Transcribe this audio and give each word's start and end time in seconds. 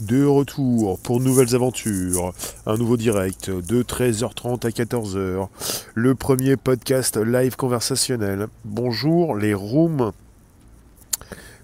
de 0.00 0.24
retour 0.24 0.98
pour 0.98 1.20
nouvelles 1.20 1.54
aventures. 1.54 2.32
Un 2.66 2.76
nouveau 2.76 2.96
direct 2.96 3.50
de 3.50 3.82
13h30 3.82 4.66
à 4.66 4.70
14h. 4.70 5.48
Le 5.94 6.14
premier 6.14 6.56
podcast 6.56 7.16
live 7.16 7.56
conversationnel. 7.56 8.48
Bonjour 8.64 9.36
les 9.36 9.54
rooms. 9.54 10.12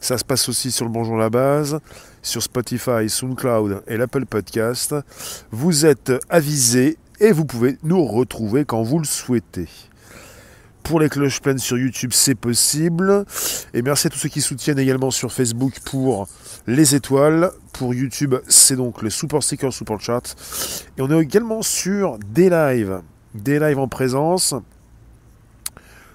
Ça 0.01 0.19
se 0.19 0.25
passe 0.25 0.49
aussi 0.49 0.71
sur 0.71 0.85
le 0.85 0.91
Bonjour 0.91 1.17
la 1.17 1.31
base, 1.31 1.79
sur 2.23 2.43
Spotify, 2.43 3.09
SoundCloud 3.09 3.83
et 3.87 3.97
l'Apple 3.97 4.27
Podcast. 4.27 4.95
Vous 5.51 5.87
êtes 5.87 6.13
avisés 6.29 6.99
et 7.21 7.33
vous 7.33 7.45
pouvez 7.45 7.79
nous 7.83 8.05
retrouver 8.05 8.65
quand 8.65 8.83
vous 8.83 8.99
le 8.99 9.05
souhaitez. 9.05 9.69
Pour 10.83 10.99
les 10.99 11.09
cloches 11.09 11.41
pleines 11.41 11.59
sur 11.59 11.79
YouTube, 11.79 12.11
c'est 12.13 12.35
possible. 12.35 13.25
Et 13.73 13.83
merci 13.83 14.09
à 14.09 14.11
tous 14.11 14.19
ceux 14.19 14.29
qui 14.29 14.41
soutiennent 14.41 14.79
également 14.79 15.11
sur 15.11 15.33
Facebook 15.33 15.75
pour 15.85 16.29
les 16.67 16.95
étoiles. 16.95 17.51
Pour 17.73 17.95
YouTube, 17.95 18.35
c'est 18.49 18.77
donc 18.77 19.03
le 19.03 19.09
Super 19.09 19.43
Sticker, 19.43 19.73
Super 19.73 20.01
Chat. 20.01 20.35
Et 20.99 21.03
on 21.03 21.11
est 21.11 21.23
également 21.23 21.63
sur 21.63 22.19
des 22.19 22.51
lives. 22.51 23.01
Des 23.35 23.59
lives 23.59 23.79
en 23.79 23.89
présence. 23.89 24.55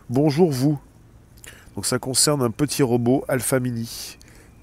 Bonjour 0.09 0.52
vous. 0.52 0.80
Donc 1.75 1.86
ça 1.86 1.97
concerne 1.97 2.41
un 2.41 2.52
petit 2.52 2.84
robot 2.84 3.23
Alpha 3.27 3.59
Mini. 3.59 4.17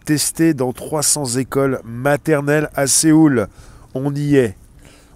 Testé 0.04 0.52
dans 0.52 0.72
300 0.72 1.36
écoles 1.38 1.80
maternelles 1.84 2.68
à 2.74 2.86
Séoul. 2.86 3.48
On 3.94 4.14
y 4.14 4.36
est. 4.36 4.54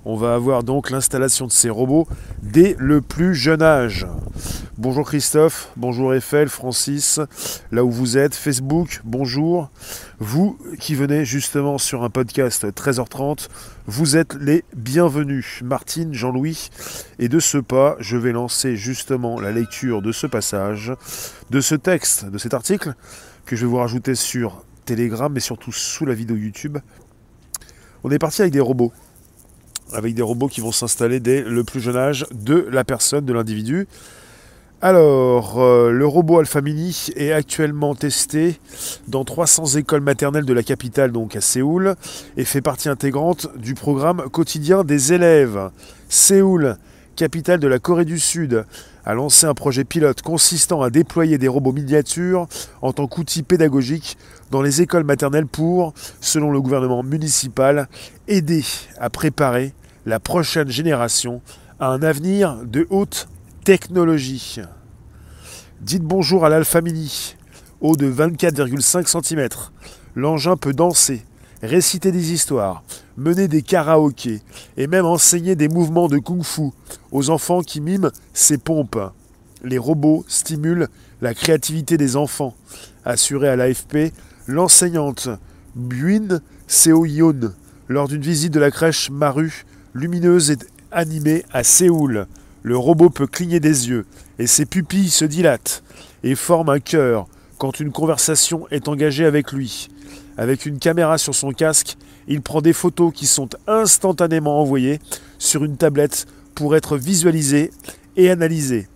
On 0.04 0.16
va 0.16 0.34
avoir 0.34 0.62
donc 0.62 0.90
l'installation 0.90 1.46
de 1.46 1.52
ces 1.52 1.70
robots 1.70 2.06
dès 2.42 2.76
le 2.78 3.00
plus 3.00 3.34
jeune 3.34 3.62
âge. 3.62 4.06
Bonjour 4.76 5.04
Christophe, 5.04 5.72
bonjour 5.76 6.14
Eiffel, 6.14 6.48
Francis, 6.48 7.18
là 7.72 7.84
où 7.84 7.90
vous 7.90 8.16
êtes, 8.16 8.36
Facebook, 8.36 9.00
bonjour. 9.04 9.70
Vous 10.20 10.56
qui 10.78 10.94
venez 10.94 11.24
justement 11.24 11.78
sur 11.78 12.04
un 12.04 12.10
podcast 12.10 12.64
13h30, 12.64 13.48
vous 13.86 14.16
êtes 14.16 14.34
les 14.34 14.64
bienvenus. 14.76 15.62
Martine, 15.64 16.14
Jean-Louis, 16.14 16.70
et 17.18 17.28
de 17.28 17.40
ce 17.40 17.58
pas, 17.58 17.96
je 17.98 18.16
vais 18.16 18.32
lancer 18.32 18.76
justement 18.76 19.40
la 19.40 19.50
lecture 19.50 20.00
de 20.00 20.12
ce 20.12 20.28
passage, 20.28 20.92
de 21.50 21.60
ce 21.60 21.74
texte, 21.74 22.26
de 22.26 22.38
cet 22.38 22.54
article, 22.54 22.94
que 23.46 23.56
je 23.56 23.62
vais 23.62 23.70
vous 23.70 23.78
rajouter 23.78 24.14
sur 24.14 24.64
Telegram, 24.84 25.32
mais 25.32 25.40
surtout 25.40 25.72
sous 25.72 26.06
la 26.06 26.14
vidéo 26.14 26.36
YouTube. 26.36 26.78
On 28.04 28.12
est 28.12 28.18
parti 28.20 28.42
avec 28.42 28.52
des 28.52 28.60
robots 28.60 28.92
avec 29.92 30.14
des 30.14 30.22
robots 30.22 30.48
qui 30.48 30.60
vont 30.60 30.72
s'installer 30.72 31.20
dès 31.20 31.42
le 31.42 31.64
plus 31.64 31.80
jeune 31.80 31.96
âge 31.96 32.26
de 32.32 32.66
la 32.70 32.84
personne, 32.84 33.24
de 33.24 33.32
l'individu. 33.32 33.86
Alors, 34.80 35.60
euh, 35.60 35.90
le 35.90 36.06
robot 36.06 36.38
Alpha 36.38 36.60
Mini 36.60 37.08
est 37.16 37.32
actuellement 37.32 37.96
testé 37.96 38.60
dans 39.08 39.24
300 39.24 39.76
écoles 39.76 40.02
maternelles 40.02 40.44
de 40.44 40.52
la 40.52 40.62
capitale, 40.62 41.10
donc 41.10 41.34
à 41.34 41.40
Séoul, 41.40 41.96
et 42.36 42.44
fait 42.44 42.60
partie 42.60 42.88
intégrante 42.88 43.48
du 43.56 43.74
programme 43.74 44.30
quotidien 44.30 44.84
des 44.84 45.12
élèves. 45.12 45.70
Séoul, 46.08 46.76
capitale 47.16 47.58
de 47.58 47.66
la 47.66 47.80
Corée 47.80 48.04
du 48.04 48.20
Sud, 48.20 48.64
a 49.04 49.14
lancé 49.14 49.46
un 49.46 49.54
projet 49.54 49.82
pilote 49.82 50.22
consistant 50.22 50.80
à 50.80 50.90
déployer 50.90 51.38
des 51.38 51.48
robots 51.48 51.72
miniatures 51.72 52.46
en 52.80 52.92
tant 52.92 53.08
qu'outil 53.08 53.42
pédagogique 53.42 54.16
dans 54.52 54.62
les 54.62 54.80
écoles 54.80 55.02
maternelles 55.02 55.46
pour, 55.46 55.92
selon 56.20 56.52
le 56.52 56.60
gouvernement 56.60 57.02
municipal, 57.02 57.88
aider 58.28 58.64
à 59.00 59.10
préparer 59.10 59.72
la 60.08 60.20
prochaine 60.20 60.70
génération 60.70 61.42
à 61.78 61.88
un 61.88 62.02
avenir 62.02 62.64
de 62.64 62.86
haute 62.88 63.28
technologie. 63.62 64.56
Dites 65.82 66.02
bonjour 66.02 66.46
à 66.46 66.48
l'Alpha 66.48 66.80
Mini, 66.80 67.36
haut 67.82 67.94
de 67.94 68.10
24,5 68.10 69.22
cm. 69.22 69.48
L'engin 70.16 70.56
peut 70.56 70.72
danser, 70.72 71.26
réciter 71.62 72.10
des 72.10 72.32
histoires, 72.32 72.84
mener 73.18 73.48
des 73.48 73.60
karaokés 73.60 74.40
et 74.78 74.86
même 74.86 75.04
enseigner 75.04 75.56
des 75.56 75.68
mouvements 75.68 76.08
de 76.08 76.16
kung-fu 76.16 76.70
aux 77.12 77.28
enfants 77.28 77.60
qui 77.60 77.82
miment 77.82 78.10
ses 78.32 78.56
pompes. 78.56 78.98
Les 79.62 79.78
robots 79.78 80.24
stimulent 80.26 80.88
la 81.20 81.34
créativité 81.34 81.98
des 81.98 82.16
enfants, 82.16 82.54
assuré 83.04 83.50
à 83.50 83.56
l'AFP 83.56 84.14
l'enseignante 84.46 85.28
Buin 85.76 86.40
Seo-yeon 86.66 87.52
lors 87.88 88.08
d'une 88.08 88.22
visite 88.22 88.54
de 88.54 88.60
la 88.60 88.70
crèche 88.70 89.10
Maru 89.10 89.66
lumineuse 89.94 90.50
et 90.50 90.58
animée 90.90 91.44
à 91.52 91.64
Séoul. 91.64 92.26
Le 92.62 92.76
robot 92.76 93.10
peut 93.10 93.26
cligner 93.26 93.60
des 93.60 93.88
yeux 93.88 94.06
et 94.38 94.46
ses 94.46 94.66
pupilles 94.66 95.10
se 95.10 95.24
dilatent 95.24 95.82
et 96.22 96.34
forment 96.34 96.70
un 96.70 96.80
cœur 96.80 97.26
quand 97.58 97.80
une 97.80 97.92
conversation 97.92 98.66
est 98.70 98.88
engagée 98.88 99.24
avec 99.24 99.52
lui. 99.52 99.88
Avec 100.36 100.66
une 100.66 100.78
caméra 100.78 101.18
sur 101.18 101.34
son 101.34 101.50
casque, 101.50 101.96
il 102.28 102.42
prend 102.42 102.60
des 102.60 102.72
photos 102.72 103.12
qui 103.12 103.26
sont 103.26 103.48
instantanément 103.66 104.60
envoyées 104.60 105.00
sur 105.38 105.64
une 105.64 105.76
tablette 105.76 106.26
pour 106.54 106.76
être 106.76 106.96
visualisées 106.96 107.70
et 108.16 108.30
analysées. 108.30 108.88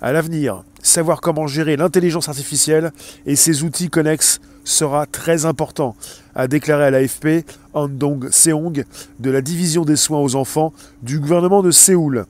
À 0.00 0.12
l'avenir, 0.12 0.64
savoir 0.82 1.20
comment 1.20 1.46
gérer 1.46 1.76
l'intelligence 1.76 2.28
artificielle 2.28 2.92
et 3.26 3.36
ses 3.36 3.62
outils 3.62 3.90
connexes 3.90 4.40
sera 4.64 5.06
très 5.06 5.44
important, 5.44 5.94
a 6.34 6.48
déclaré 6.48 6.84
à 6.84 6.90
l'AFP 6.90 7.44
Andong 7.74 8.30
Seong 8.30 8.84
de 9.20 9.30
la 9.30 9.42
division 9.42 9.84
des 9.84 9.96
soins 9.96 10.20
aux 10.20 10.34
enfants 10.34 10.72
du 11.02 11.20
gouvernement 11.20 11.62
de 11.62 11.70
Séoul. 11.70 12.26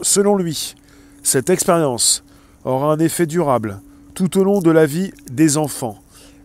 Selon 0.00 0.36
lui, 0.36 0.74
cette 1.22 1.50
expérience 1.50 2.24
aura 2.64 2.92
un 2.92 2.98
effet 2.98 3.26
durable 3.26 3.80
tout 4.14 4.38
au 4.38 4.44
long 4.44 4.60
de 4.60 4.70
la 4.70 4.86
vie 4.86 5.12
des 5.30 5.58
enfants. 5.58 5.98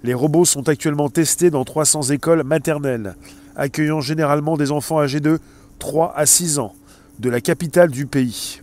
Les 0.03 0.13
robots 0.13 0.46
sont 0.46 0.68
actuellement 0.68 1.09
testés 1.09 1.50
dans 1.50 1.63
300 1.63 2.03
écoles 2.09 2.44
maternelles, 2.44 3.16
accueillant 3.56 4.02
généralement 4.02 4.58
des 4.58 4.72
enfants 4.72 5.00
âgés 5.00 5.19
de 5.19 5.40
3 5.79 6.13
à 6.16 6.25
6 6.25 6.59
ans, 6.59 6.73
de 7.19 7.29
la 7.29 7.40
capitale 7.40 7.90
du 7.90 8.06
pays. 8.06 8.62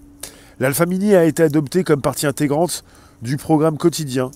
L'Alpha 0.61 0.87
Mini 0.87 1.15
a 1.15 1.25
été 1.25 1.43
adopté 1.43 1.85
comme 1.85 2.01
partie 2.01 2.27
intégrante 2.27 2.85
du 3.23 3.37
programme 3.37 3.79
quotidien 3.79 4.31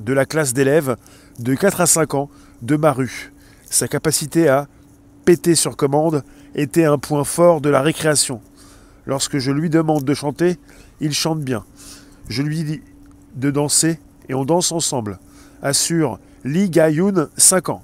de 0.00 0.12
la 0.12 0.26
classe 0.26 0.52
d'élèves 0.52 0.96
de 1.38 1.54
4 1.54 1.80
à 1.80 1.86
5 1.86 2.14
ans 2.14 2.30
de 2.62 2.76
Maru. 2.76 3.32
Sa 3.70 3.88
capacité 3.88 4.48
à 4.48 4.66
péter 5.24 5.54
sur 5.54 5.76
commande 5.76 6.24
était 6.54 6.84
un 6.84 6.98
point 6.98 7.24
fort 7.24 7.60
de 7.60 7.68
la 7.68 7.82
récréation. 7.82 8.40
Lorsque 9.06 9.38
je 9.38 9.50
lui 9.50 9.70
demande 9.70 10.04
de 10.04 10.14
chanter, 10.14 10.58
il 11.00 11.12
chante 11.12 11.40
bien. 11.40 11.64
Je 12.28 12.42
lui 12.42 12.64
dis 12.64 12.82
de 13.34 13.50
danser 13.50 13.98
et 14.28 14.34
on 14.34 14.44
danse 14.44 14.72
ensemble. 14.72 15.18
Assure 15.62 16.18
Lee 16.44 16.70
Ga-yoon, 16.70 17.28
5 17.36 17.68
ans. 17.70 17.82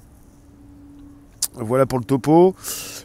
Voilà 1.55 1.85
pour 1.85 1.99
le 1.99 2.05
topo. 2.05 2.55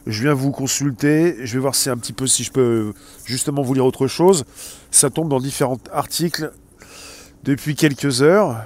Je 0.06 0.22
viens 0.22 0.34
vous 0.34 0.50
consulter. 0.50 1.37
Je 1.44 1.54
vais 1.54 1.60
voir 1.60 1.75
si 1.75 1.88
un 1.88 1.97
petit 1.97 2.12
peu 2.12 2.27
si 2.27 2.42
je 2.42 2.50
peux 2.50 2.92
justement 3.25 3.62
vous 3.62 3.75
lire 3.75 3.87
autre 3.87 4.06
chose. 4.06 4.44
Ça 4.91 5.09
tombe 5.09 5.28
dans 5.28 5.38
différents 5.38 5.78
articles 5.92 6.50
depuis 7.44 7.75
quelques 7.75 8.22
heures 8.22 8.56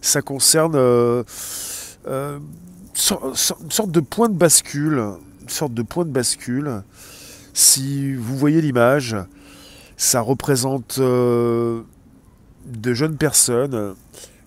ça 0.00 0.22
concerne 0.22 0.74
euh, 0.76 1.22
euh, 2.06 2.38
une 2.38 3.70
sorte 3.70 3.90
de 3.90 4.00
point 4.00 4.28
de 4.28 4.36
bascule. 4.36 5.02
Une 5.42 5.48
sorte 5.48 5.74
de 5.74 5.82
point 5.82 6.04
de 6.04 6.10
bascule. 6.10 6.82
Si 7.54 8.14
vous 8.14 8.36
voyez 8.36 8.60
l'image, 8.60 9.16
ça 9.96 10.20
représente 10.20 10.98
euh, 10.98 11.82
de 12.66 12.94
jeunes 12.94 13.16
personnes, 13.16 13.94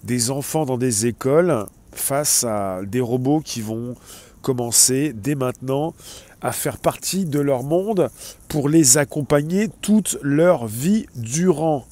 des 0.03 0.31
enfants 0.31 0.65
dans 0.65 0.77
des 0.77 1.07
écoles, 1.07 1.65
face 1.91 2.45
à 2.45 2.81
des 2.83 3.01
robots 3.01 3.41
qui 3.43 3.61
vont 3.61 3.95
commencer 4.41 5.13
dès 5.13 5.35
maintenant 5.35 5.93
à 6.41 6.51
faire 6.51 6.77
partie 6.77 7.25
de 7.25 7.39
leur 7.39 7.63
monde 7.63 8.09
pour 8.47 8.69
les 8.69 8.97
accompagner 8.97 9.69
toute 9.81 10.17
leur 10.21 10.65
vie 10.65 11.05
durant. 11.15 11.85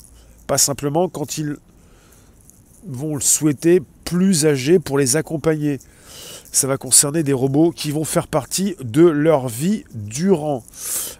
Pas 0.47 0.57
simplement 0.57 1.09
quand 1.09 1.37
ils 1.37 1.57
vont 2.87 3.15
le 3.15 3.21
souhaiter 3.21 3.81
plus 4.05 4.45
âgés 4.45 4.79
pour 4.79 4.97
les 4.97 5.15
accompagner. 5.15 5.79
Ça 6.51 6.67
va 6.67 6.77
concerner 6.77 7.21
des 7.21 7.33
robots 7.33 7.71
qui 7.71 7.91
vont 7.91 8.03
faire 8.03 8.27
partie 8.27 8.75
de 8.81 9.05
leur 9.05 9.47
vie 9.47 9.83
durant. 9.93 10.63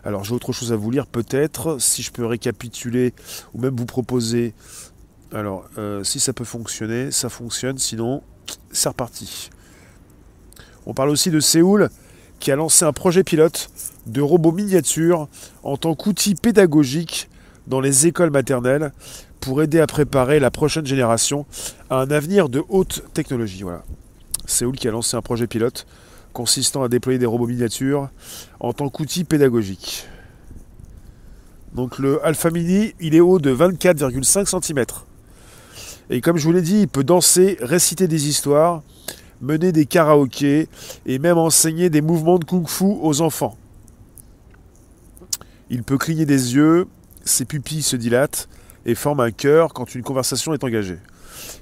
Alors 0.04 0.24
j'ai 0.24 0.34
autre 0.34 0.52
chose 0.54 0.74
à 0.74 0.76
vous 0.76 0.90
lire 0.90 1.06
peut-être, 1.06 1.80
si 1.80 2.02
je 2.02 2.12
peux 2.12 2.26
récapituler 2.26 3.14
ou 3.54 3.62
même 3.62 3.76
vous 3.76 3.86
proposer. 3.86 4.54
Alors 5.32 5.66
euh, 5.78 6.04
si 6.04 6.20
ça 6.20 6.34
peut 6.34 6.46
fonctionner, 6.46 7.12
ça 7.12 7.30
fonctionne, 7.30 7.78
sinon 7.78 8.24
c'est 8.72 8.90
reparti. 8.90 9.52
On 10.88 10.96
parle 10.96 11.10
aussi 11.10 11.30
de 11.30 11.40
Séoul 11.40 11.90
qui 12.40 12.52
a 12.52 12.56
lancé 12.56 12.86
un 12.86 12.94
projet 12.94 13.24
pilote 13.24 13.70
de 14.08 14.22
robots 14.22 14.52
miniatures 14.52 15.28
en 15.62 15.78
tant 15.78 15.94
qu'outil 15.94 16.34
pédagogique 16.34 17.30
dans 17.68 17.82
les 17.82 18.08
écoles 18.08 18.32
maternelles 18.32 18.92
pour 19.40 19.62
aider 19.62 19.80
à 19.80 19.88
préparer 19.88 20.40
la 20.40 20.52
prochaine 20.52 20.86
génération 20.86 21.46
à 21.90 22.02
un 22.02 22.12
avenir 22.12 22.50
de 22.50 22.64
haute 22.70 23.04
technologie. 23.14 23.64
Voilà. 23.64 23.84
Séoul 24.46 24.76
qui 24.76 24.88
a 24.88 24.92
lancé 24.92 25.16
un 25.16 25.22
projet 25.22 25.48
pilote 25.48 25.86
consistant 26.34 26.84
à 26.84 26.90
déployer 26.90 27.20
des 27.20 27.26
robots 27.26 27.48
miniatures 27.48 28.10
en 28.60 28.74
tant 28.74 28.90
qu'outil 28.90 29.24
pédagogique. 29.24 30.08
Donc 31.74 32.00
le 32.00 32.24
Alpha 32.26 32.50
Mini, 32.50 32.94
il 33.00 33.16
est 33.16 33.20
haut 33.20 33.40
de 33.40 33.54
24,5 33.54 34.62
cm. 34.62 34.86
Et 36.10 36.22
comme 36.22 36.38
je 36.38 36.46
vous 36.46 36.52
l'ai 36.52 36.62
dit, 36.62 36.82
il 36.82 36.88
peut 36.88 37.04
danser, 37.04 37.58
réciter 37.62 38.08
des 38.08 38.28
histoires, 38.28 38.82
mener 39.42 39.72
des 39.72 39.86
karaokés 39.86 40.68
et 41.06 41.20
même 41.20 41.38
enseigner 41.38 41.90
des 41.90 42.02
mouvements 42.02 42.40
de 42.40 42.46
kung-fu 42.46 42.86
aux 43.02 43.22
enfants. 43.22 43.56
Il 45.70 45.84
peut 45.84 46.00
cligner 46.00 46.26
des 46.26 46.56
yeux, 46.56 46.88
ses 47.24 47.46
pupilles 47.46 47.84
se 47.84 47.96
dilatent 47.96 48.50
et 48.90 48.96
forment 48.96 49.20
un 49.20 49.32
cœur 49.32 49.72
quand 49.74 49.94
une 49.94 50.02
conversation 50.02 50.52
est 50.52 50.64
engagée. 50.64 50.98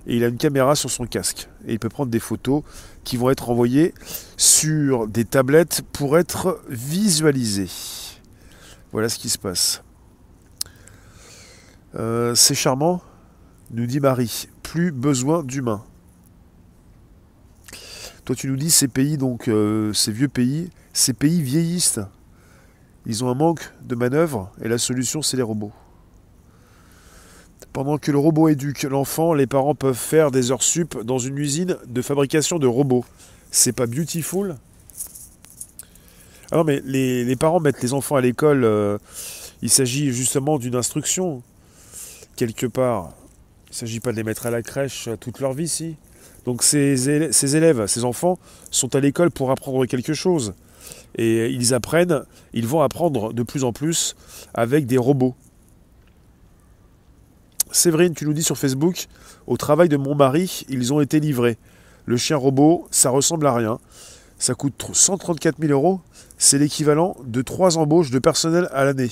Et 0.08 0.16
il 0.16 0.24
a 0.24 0.28
une 0.28 0.38
caméra 0.38 0.76
sur 0.76 0.90
son 0.90 1.06
casque. 1.06 1.50
Et 1.68 1.74
il 1.74 1.80
peut 1.80 1.90
prendre 1.90 2.10
des 2.10 2.22
photos 2.22 2.64
qui 3.04 3.18
vont 3.18 3.30
être 3.30 3.50
envoyées 3.50 3.94
sur 4.38 5.08
des 5.08 5.26
tablettes 5.26 5.82
pour 5.92 6.18
être 6.18 6.62
visualisées. 6.70 7.70
Voilà 8.94 9.10
ce 9.10 9.20
qui 9.20 9.28
se 9.28 9.38
passe. 9.38 9.84
Euh, 11.96 12.34
c'est 12.34 12.56
charmant, 12.56 13.02
nous 13.72 13.86
dit 13.86 14.00
Marie. 14.00 14.48
Plus 14.64 14.94
besoin 14.94 15.44
d'humains. 15.44 15.84
Toi, 18.24 18.38
tu 18.38 18.48
nous 18.48 18.56
dis 18.56 18.72
ces 18.72 18.88
pays, 18.88 19.18
donc 19.18 19.50
euh, 19.50 19.92
ces 19.92 20.14
vieux 20.14 20.30
pays, 20.30 20.70
ces 20.94 21.14
pays 21.14 21.42
vieillissent. 21.42 22.00
Ils 23.06 23.26
ont 23.26 23.30
un 23.30 23.36
manque 23.36 23.74
de 23.84 23.96
manœuvre 23.96 24.50
et 24.62 24.70
la 24.70 24.78
solution, 24.78 25.22
c'est 25.22 25.36
les 25.36 25.44
robots. 25.44 25.74
Pendant 27.78 28.00
que 28.00 28.12
le 28.12 28.18
robot 28.18 28.50
éduque 28.50 28.82
l'enfant, 28.90 29.36
les 29.36 29.46
parents 29.46 29.76
peuvent 29.76 29.94
faire 29.94 30.32
des 30.32 30.52
heures 30.52 30.64
sup 30.64 30.98
dans 31.04 31.20
une 31.20 31.38
usine 31.38 31.78
de 31.86 32.02
fabrication 32.02 32.58
de 32.58 32.66
robots. 32.66 33.06
C'est 33.52 33.72
pas 33.72 33.86
beautiful? 33.86 34.56
Alors, 36.52 36.66
mais 36.66 36.82
les, 36.84 37.36
parents 37.36 37.60
mettent 37.60 37.84
les 37.84 37.94
enfants 37.94 38.16
à 38.16 38.22
l'école. 38.22 38.64
Euh, 38.64 38.98
il 39.62 39.70
s'agit 39.70 40.12
justement 40.12 40.58
d'une 40.58 40.74
instruction, 40.74 41.44
quelque 42.36 42.66
part. 42.66 43.12
Il 43.68 43.74
ne 43.74 43.76
s'agit 43.76 44.00
pas 44.00 44.12
de 44.12 44.18
les 44.18 44.24
mettre 44.24 44.48
à 44.48 44.50
la 44.50 44.64
crèche 44.64 45.08
toute 45.20 45.40
leur 45.40 45.54
vie, 45.54 45.68
si. 45.68 45.98
Donc 46.46 46.64
ces, 46.64 47.08
élèves, 47.56 47.86
ces 47.86 48.06
enfants 48.06 48.40
sont 48.72 48.96
à 48.96 49.00
l'école 49.00 49.30
pour 49.30 49.52
apprendre 49.52 49.86
quelque 49.86 50.16
chose. 50.16 50.56
Et 51.16 51.52
ils 51.52 51.76
apprennent, 51.76 52.24
ils 52.54 52.66
vont 52.66 52.82
apprendre 52.82 53.34
de 53.34 53.44
plus 53.44 53.64
en 53.64 53.72
plus 53.72 54.16
avec 54.56 54.88
des 54.88 54.98
robots. 54.98 55.36
Séverine, 57.72 58.14
tu 58.14 58.26
nous 58.26 58.34
dis 58.34 58.44
sur 58.44 58.58
Facebook, 58.58 59.08
au 59.46 59.58
travail 59.58 59.90
de 59.90 59.98
mon 59.98 60.16
mari, 60.16 60.66
ils 60.70 60.94
ont 60.94 61.02
été 61.02 61.20
livrés. 61.20 61.58
Le 62.06 62.18
chien 62.18 62.38
robot, 62.38 62.88
ça 62.92 63.10
ressemble 63.10 63.46
à 63.48 63.54
rien. 63.54 63.80
Ça 64.40 64.54
coûte 64.54 64.90
134 64.94 65.58
000 65.60 65.72
euros. 65.72 66.00
C'est 66.38 66.58
l'équivalent 66.58 67.18
de 67.24 67.42
trois 67.42 67.78
embauches 67.78 68.12
de 68.12 68.20
personnel 68.20 68.70
à 68.72 68.86
l'année. 68.86 69.12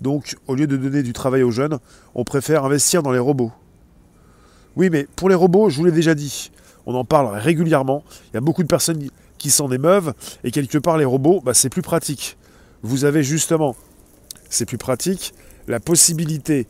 Donc, 0.00 0.36
au 0.46 0.54
lieu 0.54 0.66
de 0.66 0.76
donner 0.76 1.02
du 1.02 1.12
travail 1.12 1.42
aux 1.42 1.50
jeunes, 1.50 1.78
on 2.14 2.24
préfère 2.24 2.64
investir 2.64 3.02
dans 3.02 3.12
les 3.12 3.18
robots. 3.18 3.52
Oui, 4.76 4.88
mais 4.90 5.06
pour 5.16 5.28
les 5.28 5.34
robots, 5.34 5.68
je 5.68 5.76
vous 5.76 5.84
l'ai 5.84 5.92
déjà 5.92 6.14
dit, 6.14 6.50
on 6.86 6.94
en 6.94 7.04
parle 7.04 7.36
régulièrement. 7.36 8.02
Il 8.30 8.34
y 8.34 8.38
a 8.38 8.40
beaucoup 8.40 8.62
de 8.62 8.68
personnes 8.68 9.08
qui 9.38 9.50
s'en 9.50 9.70
émeuvent. 9.70 10.14
Et 10.44 10.50
quelque 10.50 10.78
part, 10.78 10.96
les 10.96 11.04
robots, 11.04 11.40
bah, 11.44 11.54
c'est 11.54 11.68
plus 11.68 11.82
pratique. 11.82 12.36
Vous 12.82 13.04
avez 13.04 13.22
justement, 13.22 13.76
c'est 14.48 14.66
plus 14.66 14.78
pratique, 14.78 15.34
la 15.68 15.80
possibilité 15.80 16.66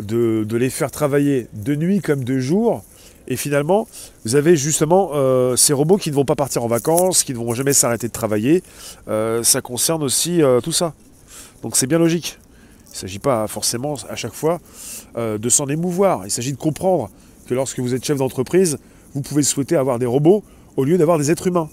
de, 0.00 0.56
les 0.56 0.70
faire 0.70 0.90
travailler 0.90 1.48
de 1.52 1.74
nuit 1.74 2.00
comme 2.00 2.24
de 2.24 2.38
jour. 2.38 2.84
Et 3.28 3.36
finalement, 3.36 3.86
vous 4.24 4.34
avez 4.34 4.56
justement 4.56 5.10
euh, 5.14 5.54
ces 5.54 5.72
robots 5.72 5.98
qui 5.98 6.10
ne 6.10 6.16
vont 6.16 6.24
pas 6.24 6.34
partir 6.34 6.64
en 6.64 6.66
vacances, 6.66 7.22
qui 7.22 7.32
ne 7.32 7.38
vont 7.38 7.54
jamais 7.54 7.72
s'arrêter 7.72 8.08
de 8.08 8.12
travailler. 8.12 8.62
Euh, 9.08 9.42
ça 9.42 9.60
concerne 9.60 10.02
aussi 10.02 10.42
euh, 10.42 10.60
tout 10.60 10.72
ça. 10.72 10.94
Donc 11.62 11.76
c'est 11.76 11.86
bien 11.86 11.98
logique. 11.98 12.38
Il 12.88 12.92
ne 12.92 12.96
s'agit 12.96 13.18
pas 13.20 13.46
forcément 13.46 13.94
à 14.08 14.16
chaque 14.16 14.34
fois 14.34 14.58
de 15.16 15.48
s'en 15.48 15.68
émouvoir. 15.68 16.22
Il 16.24 16.30
s'agit 16.32 16.52
de 16.52 16.58
comprendre 16.58 17.08
que 17.46 17.54
lorsque 17.54 17.78
vous 17.78 17.94
êtes 17.94 18.04
chef 18.04 18.18
d'entreprise, 18.18 18.78
vous 19.14 19.20
pouvez 19.20 19.44
souhaiter 19.44 19.76
avoir 19.76 20.00
des 20.00 20.06
robots 20.06 20.42
au 20.76 20.82
lieu 20.82 20.98
d'avoir 20.98 21.16
des 21.16 21.30
êtres 21.30 21.46
humains. 21.46 21.68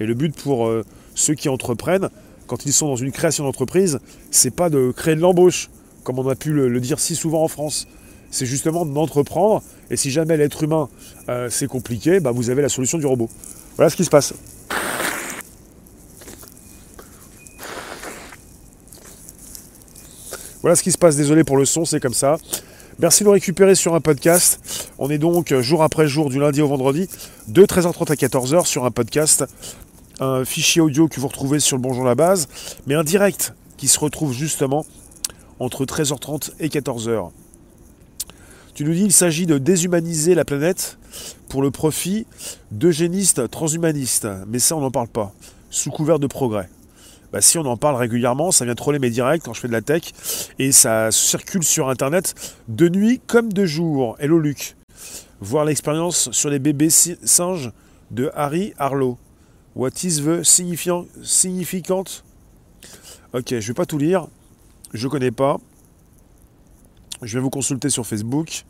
Et 0.00 0.04
le 0.04 0.12
but 0.12 0.36
pour 0.36 0.70
ceux 1.14 1.32
qui 1.32 1.48
entreprennent, 1.48 2.10
quand 2.46 2.66
ils 2.66 2.72
sont 2.74 2.88
dans 2.88 2.96
une 2.96 3.12
création 3.12 3.44
d'entreprise, 3.44 4.00
c'est 4.30 4.54
pas 4.54 4.68
de 4.68 4.92
créer 4.94 5.16
de 5.16 5.20
l'embauche, 5.20 5.70
comme 6.04 6.18
on 6.18 6.28
a 6.28 6.36
pu 6.36 6.52
le, 6.52 6.80
dire 6.80 7.00
si 7.00 7.16
souvent 7.16 7.42
en 7.42 7.48
France. 7.48 7.88
C'est 8.30 8.46
justement 8.46 8.84
d'entreprendre, 8.84 9.62
et 9.90 9.96
si 9.96 10.10
jamais 10.10 10.36
l'être 10.36 10.62
humain 10.62 10.88
euh, 11.28 11.48
c'est 11.50 11.66
compliqué, 11.66 12.20
bah, 12.20 12.32
vous 12.32 12.50
avez 12.50 12.62
la 12.62 12.68
solution 12.68 12.98
du 12.98 13.06
robot. 13.06 13.28
Voilà 13.76 13.90
ce 13.90 13.96
qui 13.96 14.04
se 14.04 14.10
passe. 14.10 14.34
Voilà 20.62 20.76
ce 20.76 20.82
qui 20.82 20.92
se 20.92 20.98
passe, 20.98 21.16
désolé 21.16 21.44
pour 21.44 21.56
le 21.56 21.64
son, 21.64 21.84
c'est 21.84 22.00
comme 22.00 22.14
ça. 22.14 22.38
Merci 22.98 23.22
de 23.22 23.26
nous 23.28 23.32
récupérer 23.32 23.74
sur 23.74 23.94
un 23.94 24.00
podcast. 24.00 24.60
On 24.98 25.10
est 25.10 25.18
donc 25.18 25.52
euh, 25.52 25.60
jour 25.60 25.82
après 25.82 26.08
jour, 26.08 26.30
du 26.30 26.40
lundi 26.40 26.62
au 26.62 26.68
vendredi, 26.68 27.08
de 27.48 27.66
13h30 27.66 28.12
à 28.12 28.14
14h 28.14 28.66
sur 28.66 28.84
un 28.84 28.90
podcast. 28.90 29.44
Un 30.20 30.44
fichier 30.44 30.80
audio 30.80 31.08
que 31.08 31.20
vous 31.20 31.28
retrouvez 31.28 31.60
sur 31.60 31.76
le 31.76 31.82
Bonjour 31.82 32.04
la 32.04 32.14
base, 32.14 32.48
mais 32.86 32.94
un 32.94 33.04
direct 33.04 33.52
qui 33.76 33.88
se 33.88 33.98
retrouve 33.98 34.32
justement 34.32 34.86
entre 35.60 35.84
13h30 35.84 36.52
et 36.60 36.68
14h. 36.68 37.30
Tu 38.74 38.84
nous 38.84 38.92
dis 38.92 39.02
qu'il 39.02 39.12
s'agit 39.12 39.46
de 39.46 39.58
déshumaniser 39.58 40.34
la 40.34 40.44
planète 40.44 40.98
pour 41.48 41.62
le 41.62 41.70
profit 41.70 42.26
d'eugénistes 42.72 43.48
transhumanistes. 43.48 44.26
Mais 44.48 44.58
ça, 44.58 44.76
on 44.76 44.80
n'en 44.80 44.90
parle 44.90 45.08
pas. 45.08 45.32
Sous 45.70 45.90
couvert 45.90 46.18
de 46.18 46.26
progrès. 46.26 46.68
Bah, 47.32 47.40
si 47.40 47.58
on 47.58 47.66
en 47.66 47.76
parle 47.76 47.96
régulièrement, 47.96 48.52
ça 48.52 48.64
vient 48.64 48.74
troller 48.74 48.98
mes 48.98 49.10
directs 49.10 49.42
quand 49.44 49.54
je 49.54 49.60
fais 49.60 49.68
de 49.68 49.72
la 49.72 49.82
tech, 49.82 50.02
et 50.60 50.70
ça 50.70 51.10
circule 51.10 51.64
sur 51.64 51.88
Internet 51.88 52.34
de 52.68 52.88
nuit 52.88 53.20
comme 53.26 53.52
de 53.52 53.66
jour. 53.66 54.16
Hello 54.20 54.38
Luc. 54.38 54.76
Voir 55.40 55.64
l'expérience 55.64 56.30
sur 56.30 56.48
les 56.48 56.60
bébés 56.60 56.90
singes 56.90 57.72
de 58.10 58.30
Harry 58.34 58.72
Harlow. 58.78 59.18
What 59.74 59.90
is 60.04 60.22
the 60.22 60.44
significant, 60.44 61.06
Ok, 63.32 63.48
je 63.50 63.66
vais 63.66 63.74
pas 63.74 63.86
tout 63.86 63.98
lire. 63.98 64.28
Je 64.94 65.08
connais 65.08 65.32
pas. 65.32 65.58
Je 67.20 67.36
vais 67.36 67.42
vous 67.42 67.50
consulter 67.50 67.90
sur 67.90 68.06
Facebook. 68.06 68.64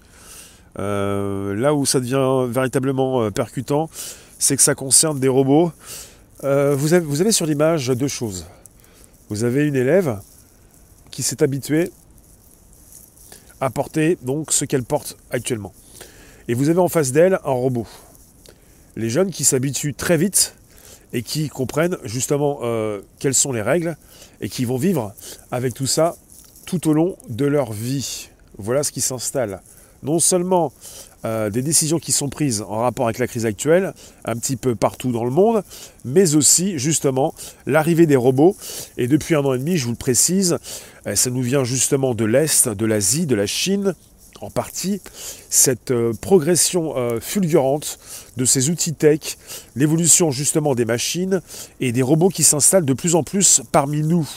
Euh, 0.79 1.55
là 1.55 1.75
où 1.75 1.85
ça 1.85 2.00
devient 2.00 2.50
véritablement 2.50 3.23
euh, 3.23 3.31
percutant, 3.31 3.91
c'est 4.38 4.56
que 4.56 4.62
ça 4.62 4.75
concerne 4.75 5.21
des 5.21 5.29
robots 5.29 5.71
euh, 6.43 6.75
vous, 6.75 6.94
avez, 6.94 7.31
sur 7.31 7.47
l'image 7.47 7.88
deux 7.88 8.09
choses. 8.09 8.47
Vous 9.29 9.44
avez 9.44 9.67
une 9.67 9.76
élève 9.76 10.21
qui 11.11 11.23
s'est 11.23 11.43
habituée 11.43 11.91
à 13.61 13.71
porter 13.71 14.19
donc 14.23 14.50
ce 14.50 14.65
qu'elle 14.65 14.82
porte 14.82 15.17
actuellement. 15.31 15.73
Et 16.49 16.55
vous 16.55 16.71
avez 16.71 16.81
en 16.81 16.88
face 16.88 17.12
d'elle 17.12 17.38
un 17.44 17.53
robot. 17.53 17.87
Les 18.97 19.11
jeunes 19.11 19.31
qui 19.31 19.45
s'habituent 19.45 19.95
très 19.95 20.16
vite 20.16 20.57
et 21.14 21.23
qui 21.23 21.49
comprennent 21.49 21.97
justement 22.04 22.59
euh, 22.62 23.00
quelles 23.18 23.35
sont 23.35 23.52
les 23.52 23.62
règles 23.62 23.97
et 24.42 24.50
qui 24.50 24.66
vont 24.66 24.76
vivre 24.76 25.14
avec 25.50 25.73
tout 25.73 25.87
ça 25.87 26.16
tout 26.66 26.88
au 26.88 26.92
long 26.92 27.16
de 27.30 27.47
leur 27.47 27.73
vie. 27.73 28.28
Voilà 28.59 28.83
ce 28.83 28.92
qui 28.92 29.00
s'installe. 29.00 29.62
Non 30.02 30.18
seulement 30.18 30.73
euh, 31.25 31.49
des 31.49 31.62
décisions 31.62 31.99
qui 31.99 32.12
sont 32.12 32.28
prises 32.28 32.62
en 32.62 32.80
rapport 32.80 33.06
avec 33.06 33.18
la 33.18 33.26
crise 33.26 33.47
actuelle, 33.47 33.94
un 34.26 34.37
petit 34.37 34.56
peu 34.56 34.75
partout 34.75 35.12
dans 35.12 35.25
le 35.25 35.30
monde, 35.30 35.62
mais 36.04 36.35
aussi 36.35 36.78
justement 36.78 37.35
l'arrivée 37.64 38.06
des 38.06 38.16
robots. 38.16 38.56
Et 38.99 39.06
depuis 39.06 39.35
un 39.35 39.40
an 39.44 39.54
et 39.54 39.59
demi, 39.59 39.78
je 39.78 39.85
vous 39.85 39.92
le 39.92 39.97
précise, 39.97 40.59
euh, 41.06 41.14
ça 41.14 41.30
nous 41.30 41.42
vient 41.42 41.64
justement 41.64 42.14
de 42.14 42.25
l'Est, 42.25 42.68
de 42.68 42.85
l'Asie, 42.85 43.25
de 43.25 43.37
la 43.37 43.47
Chine, 43.47 43.94
en 44.41 44.50
partie, 44.50 45.00
cette 45.50 45.91
euh, 45.91 46.12
progression 46.21 46.95
fulgurante 47.21 47.99
de 48.37 48.45
ces 48.45 48.71
outils 48.71 48.95
tech, 48.95 49.38
l'évolution 49.76 50.31
justement 50.31 50.75
des 50.75 50.85
machines 50.85 51.41
et 51.81 51.93
des 51.93 52.03
robots 52.03 52.29
qui 52.29 52.45
s'installent 52.45 52.85
de 52.85 52.93
plus 52.93 53.14
en 53.14 53.23
plus 53.23 53.62
parmi 53.73 54.03
nous. 54.03 54.29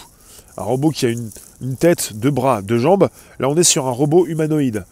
Un 0.58 0.64
robot 0.64 0.90
qui 0.90 1.06
a 1.06 1.10
une, 1.10 1.30
tête, 1.78 2.14
deux 2.14 2.32
bras, 2.32 2.62
deux 2.62 2.80
jambes, 2.80 3.10
là 3.40 3.50
on 3.50 3.56
est 3.56 3.64
sur 3.64 3.88
un 3.88 3.92
robot 3.92 4.26
humanoïde. 4.26 4.86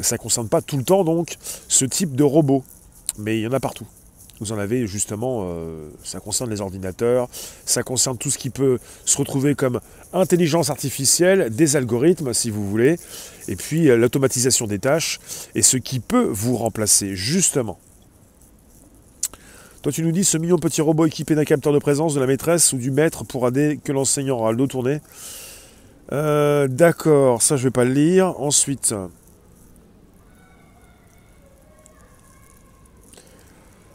Ça 0.00 0.16
ne 0.16 0.20
concerne 0.20 0.48
pas 0.48 0.62
tout 0.62 0.76
le 0.76 0.84
temps 0.84 1.04
donc 1.04 1.36
ce 1.68 1.84
type 1.84 2.14
de 2.14 2.24
robot. 2.24 2.64
Mais 3.18 3.38
il 3.38 3.42
y 3.42 3.46
en 3.46 3.52
a 3.52 3.60
partout. 3.60 3.86
Vous 4.42 4.50
en 4.50 4.58
avez 4.58 4.88
justement, 4.88 5.44
euh, 5.44 5.88
ça 6.02 6.18
concerne 6.18 6.50
les 6.50 6.60
ordinateurs, 6.60 7.28
ça 7.64 7.84
concerne 7.84 8.18
tout 8.18 8.28
ce 8.28 8.38
qui 8.38 8.50
peut 8.50 8.80
se 9.04 9.16
retrouver 9.16 9.54
comme 9.54 9.78
intelligence 10.12 10.68
artificielle, 10.68 11.50
des 11.50 11.76
algorithmes 11.76 12.34
si 12.34 12.50
vous 12.50 12.68
voulez, 12.68 12.98
et 13.46 13.54
puis 13.54 13.88
euh, 13.88 13.96
l'automatisation 13.96 14.66
des 14.66 14.80
tâches, 14.80 15.20
et 15.54 15.62
ce 15.62 15.76
qui 15.76 16.00
peut 16.00 16.26
vous 16.28 16.56
remplacer 16.56 17.14
justement. 17.14 17.78
Toi 19.82 19.92
tu 19.92 20.02
nous 20.02 20.10
dis 20.10 20.24
ce 20.24 20.38
mignon 20.38 20.58
petit 20.58 20.80
robot 20.80 21.06
équipé 21.06 21.36
d'un 21.36 21.44
capteur 21.44 21.72
de 21.72 21.78
présence 21.78 22.12
de 22.12 22.18
la 22.18 22.26
maîtresse 22.26 22.72
ou 22.72 22.78
du 22.78 22.90
maître 22.90 23.22
pour 23.22 23.46
aider 23.46 23.78
que 23.84 23.92
l'enseignant 23.92 24.40
aura 24.40 24.50
le 24.50 24.56
dos 24.56 24.66
tourné. 24.66 25.00
Euh, 26.10 26.66
d'accord, 26.66 27.42
ça 27.42 27.56
je 27.56 27.62
vais 27.62 27.70
pas 27.70 27.84
le 27.84 27.92
lire. 27.92 28.40
Ensuite, 28.40 28.92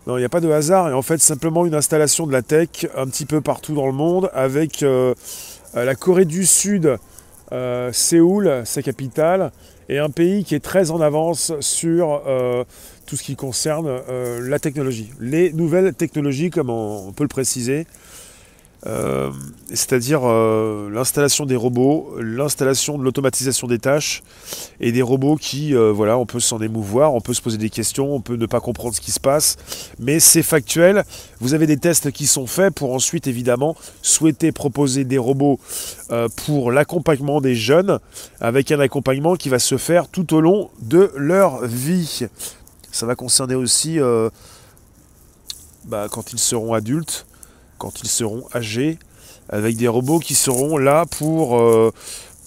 Non, 0.07 0.15
il 0.15 0.21
n'y 0.21 0.25
a 0.25 0.29
pas 0.29 0.39
de 0.39 0.49
hasard, 0.49 0.87
et 0.87 0.93
en 0.93 1.01
fait 1.01 1.17
simplement 1.17 1.65
une 1.65 1.75
installation 1.75 2.25
de 2.27 2.31
la 2.31 2.41
tech 2.41 2.87
un 2.95 3.07
petit 3.07 3.25
peu 3.25 3.41
partout 3.41 3.75
dans 3.75 3.87
le 3.87 3.91
monde, 3.91 4.29
avec 4.33 4.81
euh, 4.81 5.13
la 5.73 5.95
Corée 5.95 6.23
du 6.23 6.45
Sud, 6.45 6.97
euh, 7.51 7.91
Séoul, 7.91 8.61
sa 8.63 8.81
capitale, 8.81 9.51
et 9.89 9.99
un 9.99 10.09
pays 10.09 10.45
qui 10.45 10.55
est 10.55 10.63
très 10.63 10.91
en 10.91 11.01
avance 11.01 11.51
sur 11.59 12.21
euh, 12.25 12.63
tout 13.05 13.17
ce 13.17 13.23
qui 13.23 13.35
concerne 13.35 13.87
euh, 13.87 14.39
la 14.47 14.59
technologie. 14.59 15.11
Les 15.19 15.51
nouvelles 15.51 15.93
technologies, 15.93 16.51
comme 16.51 16.69
on 16.69 17.11
peut 17.11 17.25
le 17.25 17.27
préciser, 17.27 17.85
euh, 18.85 19.31
c'est-à-dire 19.69 20.21
euh, 20.23 20.89
l'installation 20.91 21.45
des 21.45 21.55
robots, 21.55 22.15
l'installation 22.19 22.97
de 22.97 23.03
l'automatisation 23.03 23.67
des 23.67 23.79
tâches 23.79 24.21
et 24.79 24.91
des 24.91 25.01
robots 25.01 25.35
qui, 25.35 25.75
euh, 25.75 25.91
voilà, 25.91 26.17
on 26.17 26.27
peut 26.27 26.39
s'en 26.39 26.61
émouvoir, 26.61 27.15
on 27.15 27.21
peut 27.21 27.33
se 27.33 27.41
poser 27.41 27.57
des 27.57 27.71
questions, 27.71 28.13
on 28.13 28.21
peut 28.21 28.35
ne 28.35 28.45
pas 28.45 28.59
comprendre 28.59 28.93
ce 28.93 29.01
qui 29.01 29.11
se 29.11 29.19
passe, 29.19 29.57
mais 29.99 30.19
c'est 30.19 30.43
factuel. 30.43 31.03
Vous 31.39 31.53
avez 31.55 31.65
des 31.65 31.77
tests 31.77 32.11
qui 32.11 32.27
sont 32.27 32.45
faits 32.45 32.73
pour 32.73 32.93
ensuite, 32.93 33.25
évidemment, 33.25 33.75
souhaiter 34.01 34.51
proposer 34.51 35.03
des 35.03 35.17
robots 35.17 35.59
pour 36.45 36.71
l'accompagnement 36.71 37.41
des 37.41 37.55
jeunes, 37.55 37.99
avec 38.39 38.71
un 38.71 38.79
accompagnement 38.79 39.35
qui 39.35 39.49
va 39.49 39.59
se 39.59 39.77
faire 39.77 40.07
tout 40.07 40.33
au 40.33 40.41
long 40.41 40.69
de 40.81 41.11
leur 41.15 41.65
vie. 41.65 42.27
Ça 42.91 43.05
va 43.05 43.15
concerner 43.15 43.55
aussi 43.55 43.99
bah, 45.85 46.07
quand 46.09 46.31
ils 46.31 46.39
seront 46.39 46.73
adultes 46.73 47.26
quand 47.77 48.01
ils 48.01 48.09
seront 48.09 48.43
âgés, 48.53 48.99
avec 49.49 49.77
des 49.77 49.87
robots 49.87 50.19
qui 50.19 50.35
seront 50.35 50.77
là 50.77 51.05
pour, 51.05 51.57
euh, 51.57 51.91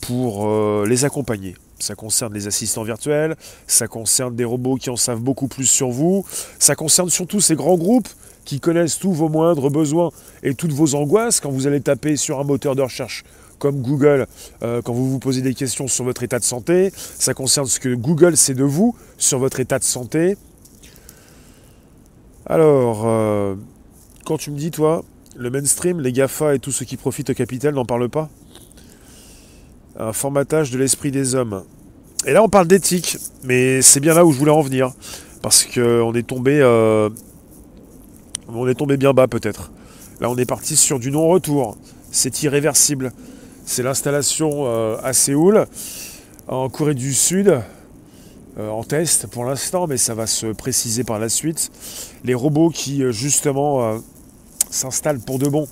pour 0.01 0.47
euh, 0.47 0.85
les 0.87 1.05
accompagner. 1.05 1.57
Ça 1.79 1.95
concerne 1.95 2.35
les 2.35 2.47
assistants 2.47 2.83
virtuels, 2.83 3.37
ça 3.67 3.87
concerne 3.89 4.37
des 4.37 4.45
robots 4.45 4.77
qui 4.77 4.91
en 4.91 4.97
savent 4.97 5.21
beaucoup 5.21 5.49
plus 5.49 5.65
sur 5.65 5.89
vous, 5.89 6.27
ça 6.59 6.75
concerne 6.75 7.09
surtout 7.09 7.41
ces 7.41 7.55
grands 7.55 7.79
groupes 7.79 8.09
qui 8.45 8.61
connaissent 8.61 8.99
tous 8.99 9.13
vos 9.13 9.31
moindres 9.31 9.71
besoins 9.71 10.11
et 10.43 10.55
toutes 10.55 10.73
vos 10.73 10.95
angoisses 10.95 11.41
quand 11.41 11.51
vous 11.51 11.67
allez 11.67 11.81
taper 11.81 12.17
sur 12.17 12.39
un 12.39 12.45
moteur 12.45 12.77
de 12.77 12.83
recherche 12.83 13.25
comme 13.59 13.83
Google, 13.83 14.27
euh, 14.63 14.81
quand 14.83 14.95
vous 14.95 15.11
vous 15.11 15.19
posez 15.19 15.43
des 15.43 15.53
questions 15.53 15.87
sur 15.87 16.05
votre 16.05 16.23
état 16.23 16.39
de 16.39 16.45
santé, 16.45 16.93
ça 16.95 17.35
concerne 17.35 17.67
ce 17.67 17.79
que 17.79 17.95
Google 17.95 18.37
sait 18.37 18.55
de 18.55 18.65
vous 18.65 18.97
sur 19.19 19.39
votre 19.39 19.61
état 19.61 19.79
de 19.79 19.85
santé. 19.85 20.39
Alors, 22.47 23.07
quand 24.25 24.39
tu 24.39 24.51
me 24.51 24.57
dis, 24.57 24.71
toi, 24.71 25.05
le 25.37 25.51
mainstream, 25.51 26.01
les 26.01 26.13
GAFA 26.13 26.55
et 26.55 26.59
tous 26.59 26.73
ceux 26.73 26.85
qui 26.85 26.97
profitent 26.97 27.31
au 27.31 27.35
capital 27.35 27.75
n'en 27.75 27.85
parlent 27.85 28.09
pas. 28.09 28.29
Un 29.99 30.13
formatage 30.13 30.71
de 30.71 30.79
l'esprit 30.79 31.11
des 31.11 31.35
hommes. 31.35 31.65
Et 32.27 32.33
là, 32.33 32.43
on 32.43 32.49
parle 32.49 32.67
d'éthique, 32.67 33.17
mais 33.45 33.81
c'est 33.83 34.01
bien 34.01 34.15
là 34.15 34.25
où 34.25 34.33
je 34.33 34.39
voulais 34.39 34.51
en 34.51 34.61
venir. 34.61 34.93
Parce 35.43 35.65
qu'on 35.65 36.13
est 36.15 36.27
tombé. 36.27 36.61
Euh, 36.61 37.09
on 38.49 38.69
est 38.69 38.75
tombé 38.75 38.97
bien 38.97 39.13
bas, 39.13 39.27
peut-être. 39.29 39.71
Là, 40.21 40.29
on 40.29 40.37
est 40.37 40.45
parti 40.45 40.77
sur 40.77 40.99
du 40.99 41.11
non-retour. 41.11 41.79
C'est 42.11 42.43
irréversible. 42.43 43.13
C'est 43.65 43.83
l'installation 43.83 44.65
euh, 44.67 44.97
à 45.03 45.13
Séoul, 45.13 45.67
en 46.49 46.69
Corée 46.69 46.95
du 46.95 47.15
Sud, 47.15 47.61
euh, 48.59 48.69
en 48.69 48.83
test 48.83 49.29
pour 49.29 49.45
l'instant, 49.45 49.87
mais 49.87 49.97
ça 49.97 50.15
va 50.15 50.27
se 50.27 50.47
préciser 50.47 51.05
par 51.05 51.19
la 51.19 51.29
suite. 51.29 51.71
Les 52.25 52.35
robots 52.35 52.71
qui, 52.71 53.03
justement, 53.13 54.01
s'installe 54.71 55.19
pour 55.19 55.39
de 55.39 55.49
bon. 55.49 55.69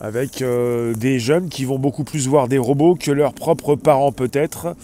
Avec 0.00 0.42
euh, 0.42 0.94
des 0.94 1.18
jeunes 1.18 1.48
qui 1.48 1.64
vont 1.64 1.78
beaucoup 1.78 2.04
plus 2.04 2.28
voir 2.28 2.48
des 2.48 2.58
robots 2.58 2.94
que 2.94 3.10
leurs 3.10 3.34
propres 3.34 3.74
parents 3.74 4.12
peut-être. 4.12 4.76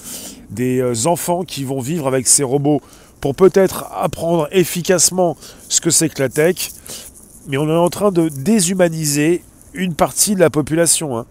Des 0.50 0.80
euh, 0.80 1.06
enfants 1.06 1.44
qui 1.44 1.64
vont 1.64 1.80
vivre 1.80 2.06
avec 2.06 2.26
ces 2.26 2.42
robots 2.42 2.80
pour 3.20 3.34
peut-être 3.34 3.86
apprendre 3.94 4.48
efficacement 4.50 5.36
ce 5.68 5.80
que 5.80 5.90
c'est 5.90 6.08
que 6.08 6.20
la 6.22 6.28
tech. 6.28 6.70
Mais 7.46 7.56
on 7.56 7.68
est 7.68 7.72
en 7.72 7.90
train 7.90 8.10
de 8.10 8.28
déshumaniser 8.28 9.42
une 9.74 9.94
partie 9.94 10.34
de 10.34 10.40
la 10.40 10.50
population. 10.50 11.18
Hein. 11.18 11.26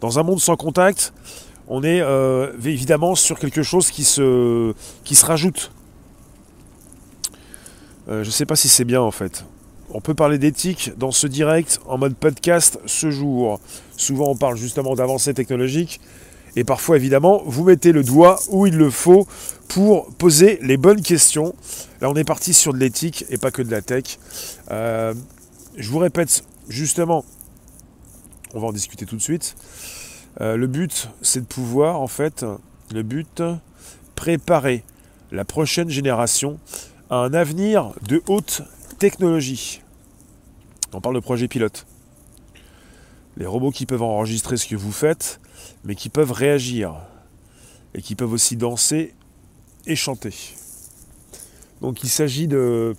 Dans 0.00 0.18
un 0.18 0.22
monde 0.22 0.40
sans 0.40 0.56
contact, 0.56 1.12
on 1.66 1.82
est 1.82 2.00
euh, 2.00 2.52
évidemment 2.64 3.14
sur 3.14 3.38
quelque 3.38 3.62
chose 3.62 3.90
qui 3.90 4.04
se, 4.04 4.72
qui 5.04 5.14
se 5.14 5.26
rajoute. 5.26 5.70
je 8.06 8.18
ne 8.18 8.24
sais 8.24 8.46
pas 8.46 8.56
si 8.56 8.68
c'est 8.68 8.84
bien 8.84 9.00
en 9.00 9.10
fait. 9.10 9.44
On 9.90 10.02
peut 10.02 10.12
parler 10.14 10.36
d'éthique 10.36 10.92
dans 10.98 11.12
ce 11.12 11.26
direct 11.26 11.80
en 11.86 11.96
mode 11.96 12.14
podcast 12.14 12.78
ce 12.84 13.10
jour. 13.10 13.58
Souvent 13.96 14.28
on 14.28 14.36
parle 14.36 14.58
justement 14.58 14.94
d'avancées 14.94 15.32
technologiques 15.32 15.98
et 16.56 16.64
parfois 16.64 16.96
évidemment 16.96 17.42
vous 17.46 17.64
mettez 17.64 17.92
le 17.92 18.04
doigt 18.04 18.38
où 18.50 18.66
il 18.66 18.76
le 18.76 18.90
faut 18.90 19.26
pour 19.68 20.12
poser 20.16 20.58
les 20.60 20.76
bonnes 20.76 21.00
questions. 21.00 21.54
Là 22.02 22.10
on 22.10 22.14
est 22.16 22.24
parti 22.24 22.52
sur 22.52 22.74
de 22.74 22.78
l'éthique 22.78 23.24
et 23.30 23.38
pas 23.38 23.50
que 23.50 23.62
de 23.62 23.70
la 23.70 23.80
tech. 23.80 24.18
Euh, 24.70 25.14
je 25.78 25.88
vous 25.88 25.98
répète 25.98 26.44
justement, 26.68 27.24
on 28.52 28.60
va 28.60 28.66
en 28.66 28.72
discuter 28.72 29.06
tout 29.06 29.16
de 29.16 29.22
suite. 29.22 29.56
Euh, 30.42 30.56
le 30.58 30.66
but 30.66 31.08
c'est 31.22 31.40
de 31.40 31.46
pouvoir 31.46 31.98
en 32.02 32.08
fait, 32.08 32.44
le 32.92 33.02
but, 33.02 33.42
préparer 34.16 34.84
la 35.32 35.46
prochaine 35.46 35.88
génération 35.88 36.58
à 37.08 37.16
un 37.16 37.32
avenir 37.32 37.94
de 38.06 38.22
haute 38.28 38.62
technologie. 38.98 39.80
On 40.92 41.00
parle 41.00 41.14
de 41.14 41.20
projet 41.20 41.46
pilote. 41.46 41.86
Les 43.36 43.46
robots 43.46 43.70
qui 43.70 43.86
peuvent 43.86 44.02
enregistrer 44.02 44.56
ce 44.56 44.66
que 44.66 44.74
vous 44.74 44.90
faites, 44.90 45.40
mais 45.84 45.94
qui 45.94 46.08
peuvent 46.08 46.32
réagir. 46.32 46.96
Et 47.94 48.02
qui 48.02 48.16
peuvent 48.16 48.32
aussi 48.32 48.56
danser 48.56 49.14
et 49.86 49.94
chanter. 49.94 50.34
Donc 51.80 52.02
il 52.02 52.08
s'agit 52.08 52.48
de, 52.48 52.96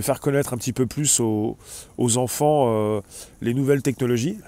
faire 0.00 0.20
connaître 0.20 0.54
un 0.54 0.56
petit 0.56 0.72
peu 0.72 0.86
plus 0.86 1.20
aux, 1.20 1.56
enfants 1.98 2.66
euh, 2.68 3.00
les 3.42 3.52
nouvelles 3.52 3.82
technologies. 3.82 4.38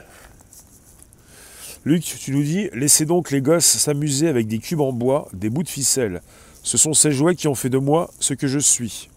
Luc, 1.84 2.02
tu 2.02 2.32
nous 2.32 2.42
dis, 2.42 2.68
laissez 2.72 3.04
donc 3.04 3.30
les 3.30 3.42
gosses 3.42 3.66
s'amuser 3.66 4.28
avec 4.28 4.48
des 4.48 4.58
cubes 4.58 4.80
en 4.80 4.92
bois, 4.92 5.28
des 5.34 5.50
bouts 5.50 5.62
de 5.62 5.68
ficelle. 5.68 6.22
Ce 6.62 6.78
sont 6.78 6.94
ces 6.94 7.12
jouets 7.12 7.36
qui 7.36 7.46
ont 7.46 7.54
fait 7.54 7.70
de 7.70 7.78
moi 7.78 8.10
ce 8.18 8.34
que 8.34 8.48
je 8.48 8.58
suis. 8.58 9.08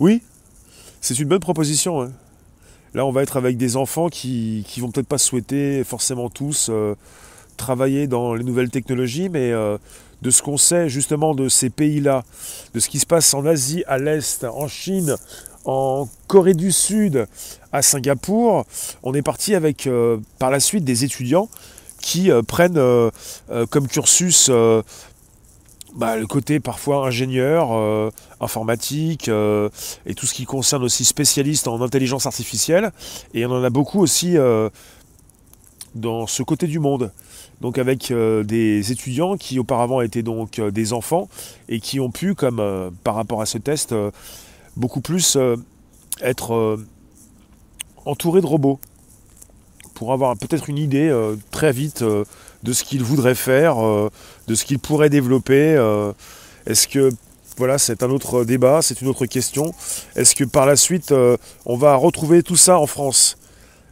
Oui, 0.00 0.22
c'est 1.00 1.18
une 1.18 1.28
bonne 1.28 1.40
proposition. 1.40 2.02
Hein. 2.02 2.10
Là, 2.94 3.06
on 3.06 3.12
va 3.12 3.22
être 3.22 3.36
avec 3.36 3.56
des 3.56 3.76
enfants 3.76 4.08
qui, 4.08 4.64
qui 4.66 4.80
vont 4.80 4.90
peut-être 4.90 5.06
pas 5.06 5.18
souhaiter 5.18 5.84
forcément 5.84 6.30
tous 6.30 6.68
euh, 6.70 6.94
travailler 7.56 8.06
dans 8.06 8.34
les 8.34 8.44
nouvelles 8.44 8.70
technologies, 8.70 9.28
mais 9.28 9.52
euh, 9.52 9.78
de 10.22 10.30
ce 10.30 10.42
qu'on 10.42 10.56
sait 10.56 10.88
justement 10.88 11.34
de 11.34 11.48
ces 11.48 11.70
pays-là, 11.70 12.24
de 12.72 12.80
ce 12.80 12.88
qui 12.88 12.98
se 12.98 13.06
passe 13.06 13.34
en 13.34 13.46
Asie, 13.46 13.84
à 13.86 13.98
l'Est, 13.98 14.44
en 14.44 14.66
Chine, 14.66 15.16
en 15.64 16.08
Corée 16.26 16.54
du 16.54 16.72
Sud, 16.72 17.26
à 17.72 17.82
Singapour, 17.82 18.64
on 19.02 19.14
est 19.14 19.22
parti 19.22 19.54
avec 19.54 19.86
euh, 19.86 20.18
par 20.38 20.50
la 20.50 20.60
suite 20.60 20.84
des 20.84 21.04
étudiants 21.04 21.48
qui 22.00 22.30
prennent 22.46 22.78
comme 23.70 23.88
cursus 23.88 24.50
bah, 25.94 26.16
le 26.16 26.26
côté 26.26 26.58
parfois 26.58 27.06
ingénieur, 27.06 27.72
euh, 27.72 28.10
informatique, 28.40 29.28
euh, 29.28 29.68
et 30.06 30.14
tout 30.14 30.26
ce 30.26 30.34
qui 30.34 30.44
concerne 30.44 30.82
aussi 30.82 31.04
spécialiste 31.04 31.68
en 31.68 31.80
intelligence 31.82 32.26
artificielle. 32.26 32.90
Et 33.32 33.46
on 33.46 33.50
en 33.52 33.62
a 33.62 33.70
beaucoup 33.70 34.00
aussi 34.00 34.36
euh, 34.36 34.68
dans 35.94 36.26
ce 36.26 36.42
côté 36.42 36.66
du 36.66 36.80
monde. 36.80 37.12
Donc 37.60 37.78
avec 37.78 38.12
des 38.12 38.92
étudiants 38.92 39.36
qui 39.36 39.60
auparavant 39.60 40.00
étaient 40.00 40.24
donc 40.24 40.60
des 40.60 40.92
enfants 40.92 41.28
et 41.68 41.78
qui 41.78 42.00
ont 42.00 42.10
pu, 42.10 42.34
comme 42.34 42.90
par 43.04 43.14
rapport 43.14 43.40
à 43.40 43.46
ce 43.46 43.58
test, 43.58 43.94
beaucoup 44.76 45.00
plus 45.00 45.38
être 46.20 46.78
entourés 48.04 48.40
de 48.40 48.46
robots 48.46 48.80
pour 49.94 50.12
avoir 50.12 50.36
peut-être 50.36 50.68
une 50.68 50.78
idée 50.78 51.16
très 51.52 51.72
vite 51.72 52.02
de 52.02 52.72
ce 52.72 52.82
qu'il 52.82 53.04
voudrait 53.04 53.36
faire, 53.36 53.76
de 54.48 54.54
ce 54.54 54.64
qu'il 54.64 54.78
pourrait 54.78 55.10
développer. 55.10 55.74
Euh, 55.74 56.12
est-ce 56.66 56.88
que 56.88 57.10
voilà, 57.56 57.78
c'est 57.78 58.02
un 58.02 58.10
autre 58.10 58.44
débat, 58.44 58.82
c'est 58.82 59.00
une 59.00 59.08
autre 59.08 59.26
question. 59.26 59.72
Est-ce 60.16 60.34
que 60.34 60.44
par 60.44 60.66
la 60.66 60.76
suite, 60.76 61.12
euh, 61.12 61.36
on 61.66 61.76
va 61.76 61.94
retrouver 61.94 62.42
tout 62.42 62.56
ça 62.56 62.78
en 62.78 62.86
France? 62.86 63.36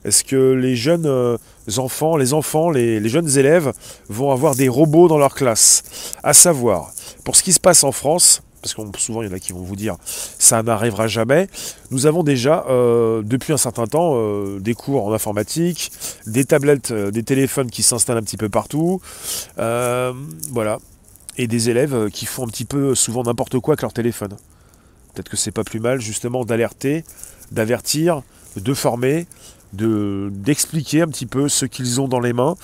Est-ce 0.05 0.25
que 0.25 0.53
les 0.53 0.75
jeunes 0.75 1.39
enfants, 1.77 2.17
les 2.17 2.33
enfants, 2.33 2.71
les, 2.71 2.99
les, 2.99 3.09
jeunes 3.09 3.39
élèves 3.39 3.73
vont 4.09 4.33
avoir 4.33 4.57
des 4.57 4.69
robots 4.69 5.07
dans 5.07 5.19
leur 5.19 5.33
classe? 5.33 5.85
À 6.25 6.33
savoir, 6.33 6.91
pour 7.25 7.37
ce 7.37 7.45
qui 7.45 7.53
se 7.53 7.61
passe 7.61 7.85
en 7.85 7.93
France, 7.93 8.43
parce 8.63 8.75
que 8.75 8.99
souvent 8.99 9.23
il 9.23 9.29
y 9.29 9.33
en 9.33 9.35
a 9.35 9.41
qui 9.41 9.53
vont 9.53 9.63
vous 9.63 9.77
dire 9.77 9.97
ça 10.07 10.63
n'arrivera 10.63 11.07
jamais. 11.09 11.49
Nous 11.91 12.07
avons 12.07 12.23
déjà 12.23 12.65
euh, 12.69 13.23
depuis 13.25 13.53
un 13.53 13.59
certain 13.59 13.87
temps 13.87 14.13
euh, 14.15 14.59
des 14.61 14.75
cours 14.75 15.07
en 15.07 15.13
informatique, 15.13 15.93
des 16.27 16.45
tablettes, 16.45 16.91
euh, 16.91 17.11
des 17.11 17.23
téléphones 17.23 17.71
qui 17.71 17.83
s'installent 17.83 18.19
un 18.19 18.23
petit 18.23 18.37
peu 18.37 18.49
partout, 18.49 19.01
voilà, 19.57 20.79
et 21.37 21.47
des 21.47 21.71
élèves 21.71 22.11
qui 22.11 22.27
font 22.27 22.45
un 22.45 22.49
petit 22.49 22.65
peu 22.65 22.95
souvent 22.95 23.23
n'importe 23.23 23.59
quoi 23.59 23.73
avec 23.73 23.83
leur 23.83 23.93
téléphone. 23.93 24.37
Peut-être 25.15 25.29
que 25.29 25.37
c'est 25.37 25.51
pas 25.51 25.65
plus 25.65 25.81
mal 25.81 26.01
justement 26.01 26.45
d'alerter, 26.45 27.05
d'avertir, 27.51 28.23
de 28.57 28.75
former, 28.75 29.27
de 29.73 30.31
d'expliquer 30.33 31.03
un 31.03 31.09
petit 31.09 31.27
peu 31.27 31.49
ce 31.49 31.67
qu'ils 31.67 32.01
ont 32.01 32.09
dans 32.09 32.21
les 32.21 32.33
mains. 32.33 32.55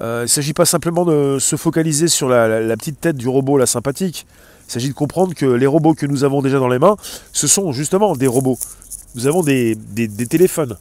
il 0.00 0.22
ne 0.22 0.26
s'agit 0.26 0.54
pas 0.54 0.64
simplement 0.64 1.04
de 1.04 1.38
se 1.38 1.56
focaliser 1.56 2.08
sur 2.08 2.28
la 2.28 2.76
petite 2.76 3.00
tête 3.00 3.16
du 3.16 3.28
robot, 3.28 3.58
la 3.58 3.66
sympathique. 3.66 4.26
Il 4.68 4.72
s'agit 4.72 4.88
de 4.88 4.94
comprendre 4.94 5.34
que 5.34 5.46
les 5.46 5.66
robots 5.66 5.94
que 5.94 6.06
nous 6.06 6.24
avons 6.24 6.42
déjà 6.42 6.58
dans 6.58 6.68
les 6.68 6.78
mains, 6.78 6.96
ce 7.32 7.46
sont 7.46 7.72
justement 7.72 8.16
des 8.16 8.26
robots. 8.26 8.58
Nous 9.14 9.26
avons 9.26 9.42
des, 9.42 9.76
téléphones, 10.28 10.76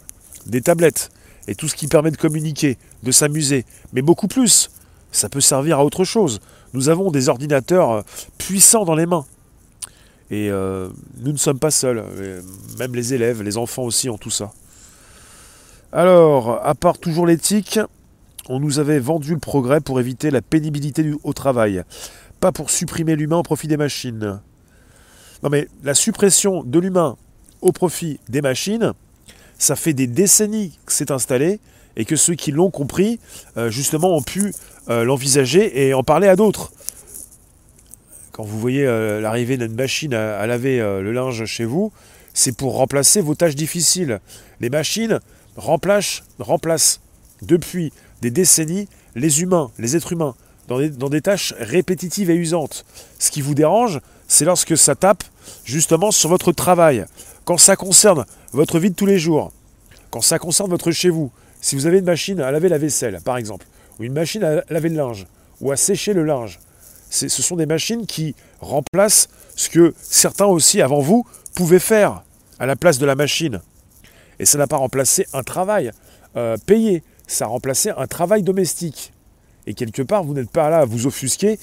des 0.46 0.62
tablettes, 0.62 1.12
et 1.48 1.56
tout 1.56 1.68
ce 1.68 1.76
qui 1.76 1.88
permet 1.88 2.12
de 2.12 2.18
communiquer, 2.18 2.78
de 3.04 3.12
s'amuser, 3.12 3.66
mais 3.92 4.02
beaucoup 4.02 4.28
plus. 4.28 4.72
Ça 5.12 5.30
peut 5.30 5.42
servir 5.42 5.80
à 5.80 5.86
autre 5.86 6.04
chose. 6.04 6.40
Nous 6.74 6.90
avons 6.90 7.12
des 7.12 7.30
ordinateurs 7.30 7.92
euh, 7.92 8.02
puissants 8.38 8.86
dans 8.86 8.96
les 8.96 9.06
mains. 9.06 9.26
Et 10.32 10.50
euh, 10.50 10.90
nous 11.20 11.32
ne 11.32 11.38
sommes 11.38 11.60
pas 11.60 11.70
seuls. 11.70 12.04
Même 12.80 12.96
les 12.96 13.14
élèves, 13.14 13.44
les 13.44 13.58
enfants 13.58 13.84
aussi 13.84 14.10
ont 14.10 14.18
tout 14.18 14.32
ça. 14.32 14.52
Alors, 15.92 16.66
à 16.66 16.74
part 16.74 16.98
toujours 16.98 17.28
l'éthique, 17.28 17.80
on 18.50 18.60
nous 18.60 18.80
avait 18.80 18.98
vendu 18.98 19.34
le 19.34 19.40
progrès 19.40 19.80
pour 19.80 20.00
éviter 20.00 20.32
la 20.32 20.42
pénibilité 20.42 21.12
au 21.24 21.34
travail, 21.34 21.84
pour 22.52 22.70
supprimer 22.70 23.16
l'humain 23.16 23.38
au 23.38 23.44
profit 23.44 23.68
des 23.68 23.78
machines. 23.78 24.42
Non 25.42 25.50
mais 25.50 25.68
la 25.84 25.94
suppression 25.94 26.64
de 26.64 26.80
l'humain 26.80 27.18
au 27.62 27.72
profit 27.72 28.20
des 28.30 28.42
machines, 28.42 28.94
ça 29.58 29.76
fait 29.76 29.94
des 29.94 30.08
décennies 30.08 30.78
que 30.86 30.92
c'est 30.92 31.12
installé 31.12 31.60
et 31.96 32.06
que 32.06 32.16
ceux 32.16 32.36
qui 32.36 32.52
l'ont 32.52 32.72
compris, 32.72 33.20
euh, 33.58 33.70
justement, 33.70 34.16
ont 34.16 34.22
pu 34.22 34.54
euh, 34.90 35.04
l'envisager 35.04 35.88
et 35.88 35.94
en 35.94 36.04
parler 36.04 36.28
à 36.28 36.36
d'autres. 36.36 36.72
Quand 38.32 38.44
vous 38.44 38.60
voyez 38.60 38.86
euh, 38.86 39.22
l'arrivée 39.22 39.58
d'une 39.58 39.76
machine 39.76 40.14
à, 40.14 40.46
laver 40.48 40.80
le 40.80 41.12
linge 41.12 41.46
chez 41.46 41.66
vous, 41.66 41.92
c'est 42.34 42.58
pour 42.58 42.76
remplacer 42.76 43.22
vos 43.22 43.36
tâches 43.36 43.56
difficiles. 43.56 44.20
Les 44.60 44.70
machines 44.70 45.20
remplacent 45.56 46.24
depuis 47.44 47.94
des 48.22 48.32
décennies 48.32 48.88
les 49.16 49.42
humains, 49.42 49.70
les 49.78 49.96
êtres 49.96 50.14
humains, 50.14 50.34
dans 50.80 51.10
des, 51.10 51.22
tâches 51.22 51.54
répétitives 51.60 52.30
et 52.30 52.36
usantes. 52.36 52.86
Ce 53.20 53.32
qui 53.32 53.42
vous 53.42 53.56
dérange, 53.56 54.00
c'est 54.28 54.46
lorsque 54.46 54.78
ça 54.78 54.96
tape 54.96 55.24
justement 55.66 56.12
sur 56.12 56.30
votre 56.30 56.52
travail, 56.52 57.06
quand 57.46 57.58
ça 57.58 57.76
concerne 57.76 58.26
votre 58.52 58.80
vie 58.80 58.90
de 58.90 58.96
tous 58.96 59.06
les 59.06 59.20
jours, 59.20 59.52
quand 60.10 60.22
ça 60.22 60.40
concerne 60.40 60.70
votre 60.70 60.92
chez 60.92 61.10
vous, 61.10 61.32
si 61.62 61.76
vous 61.76 61.86
avez 61.86 62.00
une 62.00 62.06
machine 62.06 62.40
à 62.42 62.52
laver 62.52 62.70
la 62.70 62.78
vaisselle, 62.78 63.20
par 63.24 63.38
exemple, 63.38 63.66
ou 64.00 64.04
une 64.04 64.14
machine 64.14 64.44
à 64.44 64.64
laver 64.70 64.90
le 64.90 64.96
linge, 64.96 65.28
ou 65.62 65.72
à 65.72 65.78
sécher 65.78 66.14
le 66.14 66.24
linge, 66.24 66.60
ce 67.10 67.28
sont 67.28 67.56
des 67.56 67.68
machines 67.68 68.08
qui 68.08 68.36
remplacent 68.60 69.30
ce 69.56 69.70
que 69.70 69.94
certains 70.02 70.46
aussi 70.46 70.82
avant 70.82 71.00
vous 71.00 71.26
pouvaient 71.54 71.80
faire 71.80 72.24
à 72.60 72.66
la 72.66 72.76
place 72.76 72.98
de 72.98 73.06
la 73.06 73.16
machine. 73.16 73.62
Et 74.40 74.46
ça 74.46 74.58
n'a 74.58 74.68
pas 74.68 74.78
remplacé 74.78 75.28
un 75.34 75.44
travail 75.44 75.92
euh, 76.36 76.58
payé, 76.66 77.04
ça 77.28 77.46
a 77.46 77.48
remplacé 77.50 77.92
un 77.92 78.08
travail 78.08 78.44
domestique. 78.44 79.13
Et 79.68 79.74
quelque 79.74 80.02
part, 80.02 80.24
vous 80.24 80.34
n'êtes 80.34 80.52
pas 80.52 80.70
là 80.70 80.80
à 80.80 80.86
vous 80.86 81.08
offusquer 81.08 81.60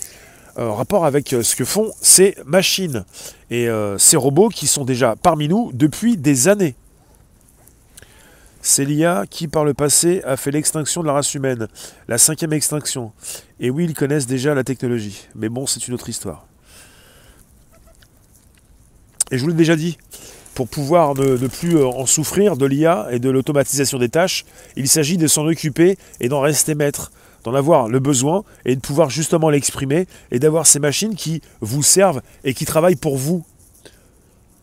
euh, 0.59 0.69
en 0.69 0.75
rapport 0.75 1.04
avec 1.04 1.33
euh, 1.33 1.42
ce 1.42 1.54
que 1.54 1.64
font 1.64 1.92
ces 2.00 2.37
machines 2.47 3.04
et 3.50 3.69
ces 3.99 4.16
robots 4.16 4.49
qui 4.49 4.69
sont 4.69 4.85
déjà 4.85 5.16
parmi 5.16 5.49
nous 5.49 5.73
depuis 5.73 6.16
des 6.16 6.47
années. 6.47 6.76
C'est 8.62 8.85
l'IA 8.85 9.25
qui, 9.28 9.49
par 9.49 9.64
le 9.64 9.75
passé, 9.75 10.23
a 10.25 10.37
fait 10.37 10.50
l'extinction 10.50 11.00
de 11.00 11.07
la 11.07 11.14
race 11.14 11.35
humaine, 11.35 11.66
la 12.09 12.19
cinquième 12.19 12.52
extinction. 12.52 13.12
Et 13.59 13.71
oui, 13.71 13.87
ils 13.87 13.95
connaissent 13.95 14.26
déjà 14.26 14.54
la 14.54 14.64
technologie. 14.64 15.26
Mais 15.35 15.49
bon, 15.49 15.66
c'est 15.66 15.88
une 15.88 15.95
autre 15.95 16.09
histoire. 16.09 16.47
Et 19.30 19.38
je 19.38 19.42
vous 19.42 19.49
l'ai 19.49 19.54
déjà 19.54 19.76
dit, 19.76 19.97
pour 20.54 20.69
pouvoir 20.69 21.14
ne, 21.14 21.47
plus 21.47 21.76
euh, 21.76 21.87
en 21.87 22.04
souffrir 22.04 22.57
de 22.57 22.66
l'IA 22.66 23.09
et 23.11 23.19
de 23.19 23.30
l'automatisation 23.30 23.99
des 23.99 24.09
tâches, 24.09 24.45
il 24.76 24.88
s'agit 24.88 25.16
de 25.16 25.26
s'en 25.26 25.47
occuper 25.47 25.97
et 26.21 26.28
d'en 26.28 26.40
rester 26.40 26.75
maître, 26.75 27.12
d'en 27.45 27.55
avoir 27.55 27.89
le 27.89 27.99
besoin 28.01 28.45
et 28.65 28.77
de 28.77 28.81
pouvoir 28.81 29.11
justement 29.11 29.51
l'exprimer 29.51 30.07
et 30.31 30.39
d'avoir 30.39 30.67
ces 30.67 30.79
machines 30.79 31.15
qui 31.15 31.43
vous 31.61 31.83
servent 31.83 32.23
et 32.45 32.55
qui 32.55 32.65
travaillent 32.65 32.97
pour 32.97 33.17
vous 33.17 33.45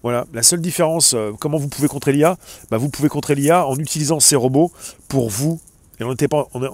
voilà, 0.04 0.26
la 0.32 0.44
seule 0.44 0.62
différence, 0.62 1.16
euh, 1.16 1.32
comment 1.40 1.58
vous 1.58 1.68
pouvez 1.68 1.88
contrer 1.88 2.14
l'IA 2.14 2.38
bah, 2.70 2.78
Vous 2.78 2.88
pouvez 2.88 3.10
contrer 3.10 3.36
l'IA 3.36 3.66
en 3.66 3.76
utilisant 3.76 4.20
ces 4.20 4.36
robots 4.36 4.72
pour 5.10 5.30
vous 5.30 5.60
et 6.00 6.04
en, 6.04 6.14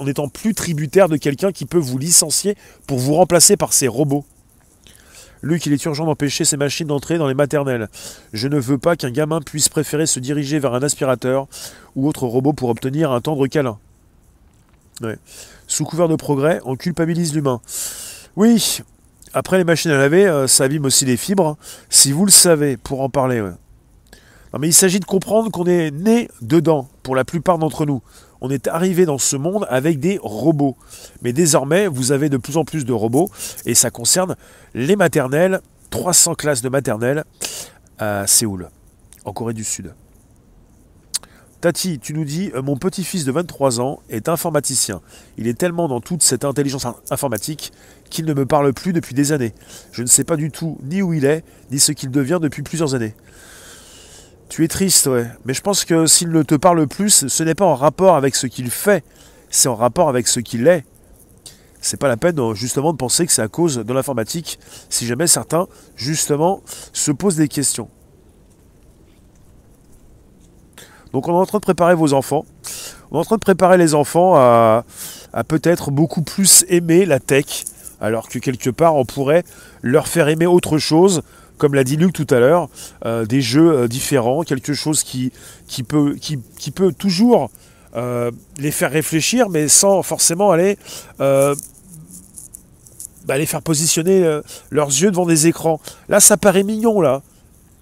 étant 0.07 0.27
plus 0.27 0.53
tributaire 0.53 1.07
de 1.07 1.17
quelqu'un 1.17 1.51
qui 1.51 1.65
peut 1.65 1.77
vous 1.77 1.97
licencier 1.97 2.55
pour 2.85 2.99
vous 2.99 3.13
remplacer 3.13 3.55
par 3.55 3.71
ces 3.71 3.87
robots. 3.87 4.25
Luc, 5.41 5.65
il 5.65 5.73
est 5.73 5.83
urgent 5.85 6.05
d'empêcher 6.05 6.45
ces 6.45 6.57
machines 6.57 6.87
d'entrer 6.87 7.17
dans 7.17 7.27
les 7.27 7.33
maternelles. 7.33 7.89
Je 8.33 8.47
ne 8.47 8.59
veux 8.59 8.77
pas 8.77 8.95
qu'un 8.95 9.11
gamin 9.11 9.41
puisse 9.41 9.69
préférer 9.69 10.05
se 10.05 10.19
diriger 10.19 10.59
vers 10.59 10.73
un 10.73 10.83
aspirateur 10.83 11.47
ou 11.95 12.07
autre 12.07 12.27
robot 12.27 12.53
pour 12.53 12.69
obtenir 12.69 13.11
un 13.11 13.21
tendre 13.21 13.47
câlin. 13.47 13.79
Sous 15.67 15.85
couvert 15.85 16.07
de 16.07 16.15
progrès, 16.15 16.59
on 16.65 16.75
culpabilise 16.75 17.33
l'humain. 17.33 17.61
Oui, 18.35 18.81
après, 19.33 19.57
les 19.57 19.63
machines 19.63 19.91
à 19.91 19.97
laver, 19.97 20.27
euh, 20.27 20.45
ça 20.47 20.65
abîme 20.65 20.85
aussi 20.85 21.05
les 21.05 21.17
fibres. 21.17 21.57
Si 21.89 22.11
vous 22.11 22.25
le 22.25 22.31
savez, 22.31 22.77
pour 22.77 23.01
en 23.01 23.09
parler. 23.09 23.41
Non, 23.41 24.59
mais 24.59 24.67
il 24.67 24.73
s'agit 24.73 24.99
de 24.99 25.05
comprendre 25.05 25.49
qu'on 25.49 25.65
est 25.65 25.89
né 25.89 26.29
dedans, 26.41 26.87
pour 27.01 27.15
la 27.15 27.25
plupart 27.25 27.57
d'entre 27.57 27.87
nous. 27.87 28.03
On 28.41 28.51
est 28.51 28.67
arrivé 28.67 29.05
dans 29.05 29.17
ce 29.17 29.35
monde 29.35 29.65
avec 29.69 29.99
des 29.99 30.19
robots. 30.21 30.77
Mais 31.23 31.33
désormais, 31.33 31.87
vous 31.87 32.11
avez 32.11 32.29
de 32.29 32.37
plus 32.37 32.57
en 32.57 32.63
plus 32.63 32.85
de 32.85 32.93
robots, 32.93 33.29
et 33.65 33.73
ça 33.73 33.89
concerne 33.89 34.35
les 34.75 34.95
maternelles, 34.95 35.61
300 35.89 36.35
classes 36.35 36.61
de 36.61 36.69
maternelles 36.69 37.23
à 37.97 38.27
Séoul, 38.27 38.69
en 39.25 39.33
Corée 39.33 39.53
du 39.53 39.63
Sud. 39.63 39.93
Tati, 41.63 41.97
tu 41.97 42.13
nous 42.13 42.25
dis, 42.25 42.51
euh, 42.55 42.61
mon 42.61 42.75
petit-fils 42.75 43.23
de 43.23 43.31
23 43.31 43.79
ans 43.79 44.01
est 44.09 44.27
informaticien. 44.27 44.99
Il 45.37 45.47
est 45.47 45.57
tellement 45.57 45.87
dans 45.87 46.01
toute 46.01 46.21
cette 46.21 46.43
intelligence 46.43 46.85
informatique 47.09 47.71
qu'il 48.09 48.25
ne 48.25 48.33
me 48.33 48.45
parle 48.45 48.73
plus 48.73 48.91
depuis 48.91 49.15
des 49.15 49.31
années. 49.31 49.53
Je 49.93 50.01
ne 50.01 50.07
sais 50.07 50.25
pas 50.25 50.35
du 50.35 50.51
tout 50.51 50.77
ni 50.83 51.01
où 51.01 51.13
il 51.13 51.23
est, 51.23 51.45
ni 51.71 51.79
ce 51.79 51.93
qu'il 51.93 52.11
devient 52.11 52.39
depuis 52.41 52.63
plusieurs 52.63 52.95
années. 52.95 53.15
Tu 54.49 54.65
es 54.65 54.67
triste, 54.67 55.07
ouais. 55.07 55.25
Mais 55.45 55.53
je 55.53 55.61
pense 55.61 55.85
que 55.85 56.05
s'il 56.05 56.31
ne 56.31 56.43
te 56.43 56.55
parle 56.55 56.85
plus, 56.85 57.27
ce 57.27 57.43
n'est 57.43 57.55
pas 57.55 57.63
en 57.63 57.75
rapport 57.75 58.17
avec 58.17 58.35
ce 58.35 58.47
qu'il 58.47 58.69
fait, 58.69 59.05
c'est 59.49 59.69
en 59.69 59.75
rapport 59.75 60.09
avec 60.09 60.27
ce 60.27 60.41
qu'il 60.41 60.67
est. 60.67 60.83
C'est 61.79 61.95
pas 61.95 62.09
la 62.09 62.17
peine 62.17 62.53
justement 62.55 62.91
de 62.91 62.97
penser 62.97 63.25
que 63.25 63.31
c'est 63.31 63.41
à 63.41 63.47
cause 63.47 63.77
de 63.77 63.93
l'informatique, 63.93 64.59
si 64.89 65.07
jamais 65.07 65.27
certains, 65.27 65.67
justement, 65.95 66.61
se 66.91 67.13
posent 67.13 67.37
des 67.37 67.47
questions. 67.47 67.87
Donc 71.13 71.27
on 71.27 71.33
est 71.33 71.41
en 71.41 71.45
train 71.45 71.59
de 71.59 71.63
préparer 71.63 71.93
vos 71.93 72.13
enfants. 72.13 72.43
On 73.11 73.17
est 73.17 73.19
en 73.19 73.23
train 73.23 73.35
de 73.35 73.41
préparer 73.41 73.77
les 73.77 73.93
enfants 73.93 74.35
à, 74.35 74.83
peut-être 75.47 75.91
beaucoup 75.91 76.23
plus 76.23 76.65
aimer 76.67 77.05
la 77.05 77.19
tech, 77.19 77.65
alors 78.01 78.27
que 78.27 78.39
quelque 78.39 78.71
part 78.71 78.95
on 78.95 79.05
pourrait 79.05 79.43
leur 79.83 80.07
faire 80.07 80.27
aimer 80.27 80.47
autre 80.47 80.79
chose, 80.79 81.21
comme 81.59 81.75
l'a 81.75 81.83
dit 81.83 81.97
Luc 81.97 82.13
tout 82.13 82.25
à 82.31 82.39
l'heure, 82.39 82.67
euh, 83.05 83.25
des 83.25 83.41
jeux 83.41 83.71
euh, 83.71 83.87
différents, 83.87 84.41
quelque 84.41 84.73
chose 84.73 85.03
qui, 85.03 85.31
peut, 85.87 86.15
qui, 86.15 86.71
peut 86.71 86.91
toujours 86.91 87.51
euh, 87.95 88.31
les 88.57 88.71
faire 88.71 88.91
réfléchir, 88.91 89.49
mais 89.49 89.67
sans 89.67 90.01
forcément 90.01 90.49
aller, 90.49 90.79
bah, 91.19 91.53
les 93.37 93.45
faire 93.45 93.61
positionner 93.61 94.39
leurs 94.71 94.89
yeux 94.89 95.11
devant 95.11 95.27
des 95.27 95.47
écrans. 95.47 95.79
Là, 96.09 96.19
ça 96.19 96.37
paraît 96.37 96.63
mignon, 96.63 96.99
là. 96.99 97.21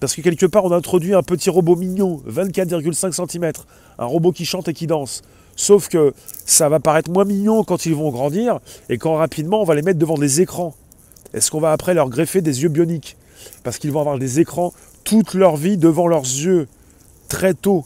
Parce 0.01 0.15
que 0.15 0.21
quelque 0.21 0.47
part, 0.47 0.65
on 0.65 0.71
introduit 0.71 1.13
un 1.13 1.21
petit 1.21 1.51
robot 1.51 1.75
mignon, 1.75 2.23
24,5 2.27 3.29
cm, 3.29 3.51
un 3.99 4.05
robot 4.05 4.31
qui 4.31 4.45
chante 4.45 4.67
et 4.67 4.73
qui 4.73 4.87
danse. 4.87 5.21
Sauf 5.55 5.89
que 5.89 6.13
ça 6.43 6.69
va 6.69 6.79
paraître 6.79 7.11
moins 7.11 7.23
mignon 7.23 7.63
quand 7.63 7.85
ils 7.85 7.93
vont 7.93 8.09
grandir 8.09 8.59
et 8.89 8.97
quand 8.97 9.13
rapidement 9.13 9.61
on 9.61 9.63
va 9.63 9.75
les 9.75 9.83
mettre 9.83 9.99
devant 9.99 10.17
des 10.17 10.41
écrans. 10.41 10.73
Est-ce 11.35 11.51
qu'on 11.51 11.59
va 11.59 11.71
après 11.71 11.93
leur 11.93 12.09
greffer 12.09 12.41
des 12.41 12.63
yeux 12.63 12.69
bioniques? 12.69 13.15
Parce 13.63 13.77
qu'ils 13.77 13.91
vont 13.91 13.99
avoir 13.99 14.17
des 14.17 14.39
écrans 14.39 14.73
toute 15.03 15.35
leur 15.35 15.55
vie 15.55 15.77
devant 15.77 16.07
leurs 16.07 16.23
yeux, 16.23 16.67
très 17.29 17.53
tôt. 17.53 17.85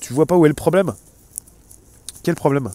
Tu 0.00 0.14
vois 0.14 0.24
pas 0.24 0.38
où 0.38 0.46
est 0.46 0.48
le 0.48 0.54
problème? 0.54 0.94
Quel 2.22 2.34
problème? 2.34 2.70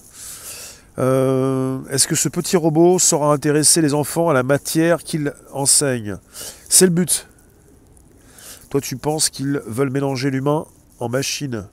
Euh, 0.99 1.79
Est-ce 1.89 2.07
que 2.07 2.15
ce 2.15 2.29
petit 2.29 2.57
robot 2.57 2.99
saura 2.99 3.33
intéresser 3.33 3.81
les 3.81 3.95
enfants 3.95 4.29
à 4.29 4.33
la 4.33 4.43
matière 4.43 5.03
qu'il 5.03 5.33
enseigne? 5.51 6.17
C'est 6.69 6.85
le 6.85 6.91
but. 6.91 7.27
Toi, 8.69 8.81
tu 8.81 8.97
penses 8.97 9.29
qu'ils 9.29 9.61
veulent 9.65 9.91
mélanger 9.91 10.31
l'humain 10.31 10.65
en 10.99 11.09
machine. 11.09 11.67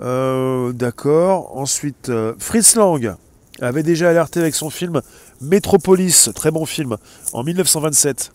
Euh, 0.00 0.72
d'accord. 0.72 1.56
Ensuite, 1.56 2.08
euh, 2.08 2.34
Fritz 2.38 2.76
Lang 2.76 3.14
avait 3.60 3.82
déjà 3.82 4.10
alerté 4.10 4.40
avec 4.40 4.54
son 4.54 4.70
film 4.70 5.02
Metropolis, 5.40 6.30
très 6.34 6.50
bon 6.50 6.66
film, 6.66 6.96
en 7.32 7.42
1927. 7.42 8.32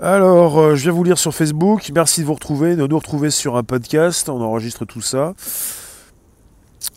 Alors, 0.00 0.58
euh, 0.58 0.76
je 0.76 0.84
viens 0.84 0.92
vous 0.92 1.04
lire 1.04 1.18
sur 1.18 1.34
Facebook. 1.34 1.90
Merci 1.94 2.22
de 2.22 2.26
vous 2.26 2.32
retrouver, 2.32 2.74
de 2.74 2.86
nous 2.86 2.96
retrouver 2.96 3.30
sur 3.30 3.56
un 3.56 3.62
podcast. 3.62 4.30
On 4.30 4.40
enregistre 4.40 4.86
tout 4.86 5.02
ça. 5.02 5.34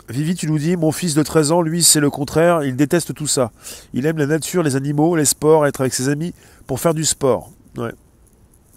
Vivi, 0.09 0.35
tu 0.35 0.47
nous 0.47 0.57
dis, 0.57 0.75
mon 0.75 0.91
fils 0.91 1.13
de 1.13 1.23
13 1.23 1.51
ans, 1.51 1.61
lui, 1.61 1.83
c'est 1.83 1.99
le 1.99 2.09
contraire, 2.09 2.63
il 2.63 2.75
déteste 2.75 3.13
tout 3.13 3.27
ça. 3.27 3.51
Il 3.93 4.05
aime 4.05 4.17
la 4.17 4.25
nature, 4.25 4.63
les 4.63 4.75
animaux, 4.75 5.15
les 5.15 5.25
sports, 5.25 5.65
être 5.65 5.81
avec 5.81 5.93
ses 5.93 6.09
amis 6.09 6.33
pour 6.67 6.79
faire 6.79 6.93
du 6.93 7.05
sport. 7.05 7.51
Ouais, 7.77 7.93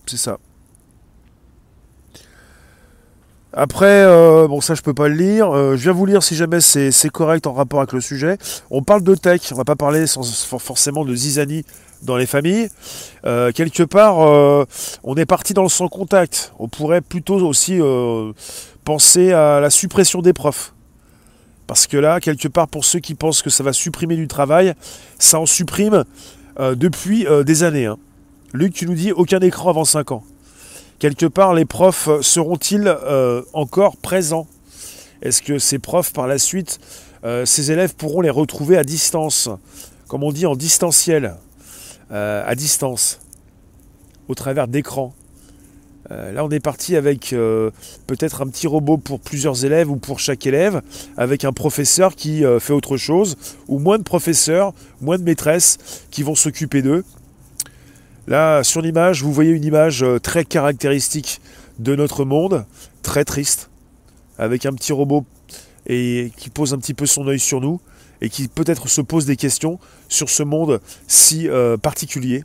c'est 0.06 0.16
ça. 0.16 0.38
Après, 3.58 3.86
euh, 3.86 4.46
bon 4.46 4.60
ça 4.60 4.74
je 4.74 4.82
peux 4.82 4.92
pas 4.92 5.08
le 5.08 5.14
lire. 5.14 5.50
Euh, 5.50 5.76
je 5.76 5.84
viens 5.84 5.92
vous 5.92 6.04
lire 6.04 6.22
si 6.22 6.36
jamais 6.36 6.60
c'est 6.60 7.08
correct 7.08 7.46
en 7.46 7.54
rapport 7.54 7.80
avec 7.80 7.94
le 7.94 8.02
sujet. 8.02 8.36
On 8.70 8.82
parle 8.82 9.02
de 9.02 9.14
tech, 9.14 9.40
on 9.50 9.54
va 9.54 9.64
pas 9.64 9.76
parler 9.76 10.06
sans, 10.06 10.22
forcément 10.58 11.06
de 11.06 11.14
zizanie 11.14 11.64
dans 12.02 12.18
les 12.18 12.26
familles. 12.26 12.68
Euh, 13.24 13.52
quelque 13.52 13.82
part, 13.82 14.18
on 15.04 15.16
est 15.16 15.24
parti 15.24 15.54
dans 15.54 15.62
le 15.62 15.70
sans 15.70 15.88
contact. 15.88 16.52
On 16.58 16.68
pourrait 16.68 17.00
plutôt 17.00 17.36
aussi 17.36 17.80
penser 18.84 19.32
à 19.32 19.60
la 19.60 19.70
suppression 19.70 20.20
des 20.20 20.34
profs. 20.34 20.74
Parce 21.66 21.86
que 21.86 21.96
là, 21.96 22.20
quelque 22.20 22.48
part, 22.48 22.68
pour 22.68 22.84
ceux 22.84 23.00
qui 23.00 23.14
pensent 23.14 23.42
que 23.42 23.50
ça 23.50 23.64
va 23.64 23.72
supprimer 23.72 24.16
du 24.16 24.28
travail, 24.28 24.74
ça 25.18 25.40
en 25.40 25.46
supprime 25.46 26.04
euh, 26.60 26.74
depuis 26.74 27.26
euh, 27.26 27.42
des 27.42 27.64
années. 27.64 27.86
Hein. 27.86 27.98
Luc, 28.52 28.72
tu 28.72 28.86
nous 28.86 28.94
dis 28.94 29.12
aucun 29.12 29.40
écran 29.40 29.70
avant 29.70 29.84
5 29.84 30.12
ans. 30.12 30.24
Quelque 30.98 31.26
part, 31.26 31.54
les 31.54 31.64
profs 31.64 32.08
seront-ils 32.20 32.86
euh, 32.86 33.42
encore 33.52 33.96
présents? 33.96 34.46
Est-ce 35.22 35.42
que 35.42 35.58
ces 35.58 35.78
profs, 35.78 36.12
par 36.12 36.26
la 36.26 36.38
suite, 36.38 36.78
ces 37.44 37.72
élèves 37.72 37.96
pourront 37.96 38.20
les 38.20 38.30
retrouver 38.30 38.76
à 38.76 38.84
distance? 38.84 39.48
Comme 40.06 40.22
on 40.22 40.30
dit 40.30 40.46
en 40.46 40.54
distanciel, 40.54 41.34
à 42.10 42.54
distance, 42.54 43.18
au 44.28 44.34
travers 44.34 44.68
d'écrans 44.68 45.14
euh, 46.10 46.32
là, 46.32 46.44
on 46.44 46.50
est 46.50 46.60
parti 46.60 46.96
avec 46.96 47.32
euh, 47.32 47.70
peut-être 48.06 48.42
un 48.42 48.46
petit 48.46 48.66
robot 48.66 48.96
pour 48.96 49.20
plusieurs 49.20 49.64
élèves 49.64 49.90
ou 49.90 49.96
pour 49.96 50.20
chaque 50.20 50.46
élève, 50.46 50.82
avec 51.16 51.44
un 51.44 51.52
professeur 51.52 52.14
qui 52.14 52.44
euh, 52.44 52.60
fait 52.60 52.72
autre 52.72 52.96
chose, 52.96 53.36
ou 53.68 53.78
moins 53.78 53.98
de 53.98 54.02
professeurs, 54.02 54.72
moins 55.00 55.18
de 55.18 55.24
maîtresses 55.24 55.78
qui 56.10 56.22
vont 56.22 56.34
s'occuper 56.34 56.82
d'eux. 56.82 57.04
Là, 58.28 58.62
sur 58.62 58.82
l'image, 58.82 59.22
vous 59.22 59.32
voyez 59.32 59.52
une 59.52 59.64
image 59.64 60.04
très 60.22 60.44
caractéristique 60.44 61.40
de 61.78 61.94
notre 61.94 62.24
monde, 62.24 62.64
très 63.02 63.24
triste, 63.24 63.70
avec 64.38 64.66
un 64.66 64.72
petit 64.72 64.92
robot 64.92 65.24
qui 65.86 66.50
pose 66.52 66.74
un 66.74 66.78
petit 66.78 66.94
peu 66.94 67.06
son 67.06 67.28
œil 67.28 67.38
sur 67.38 67.60
nous 67.60 67.80
et 68.20 68.28
qui 68.28 68.48
peut-être 68.48 68.88
se 68.88 69.00
pose 69.00 69.26
des 69.26 69.36
questions 69.36 69.78
sur 70.08 70.28
ce 70.28 70.42
monde 70.42 70.80
si 71.06 71.48
particulier, 71.80 72.42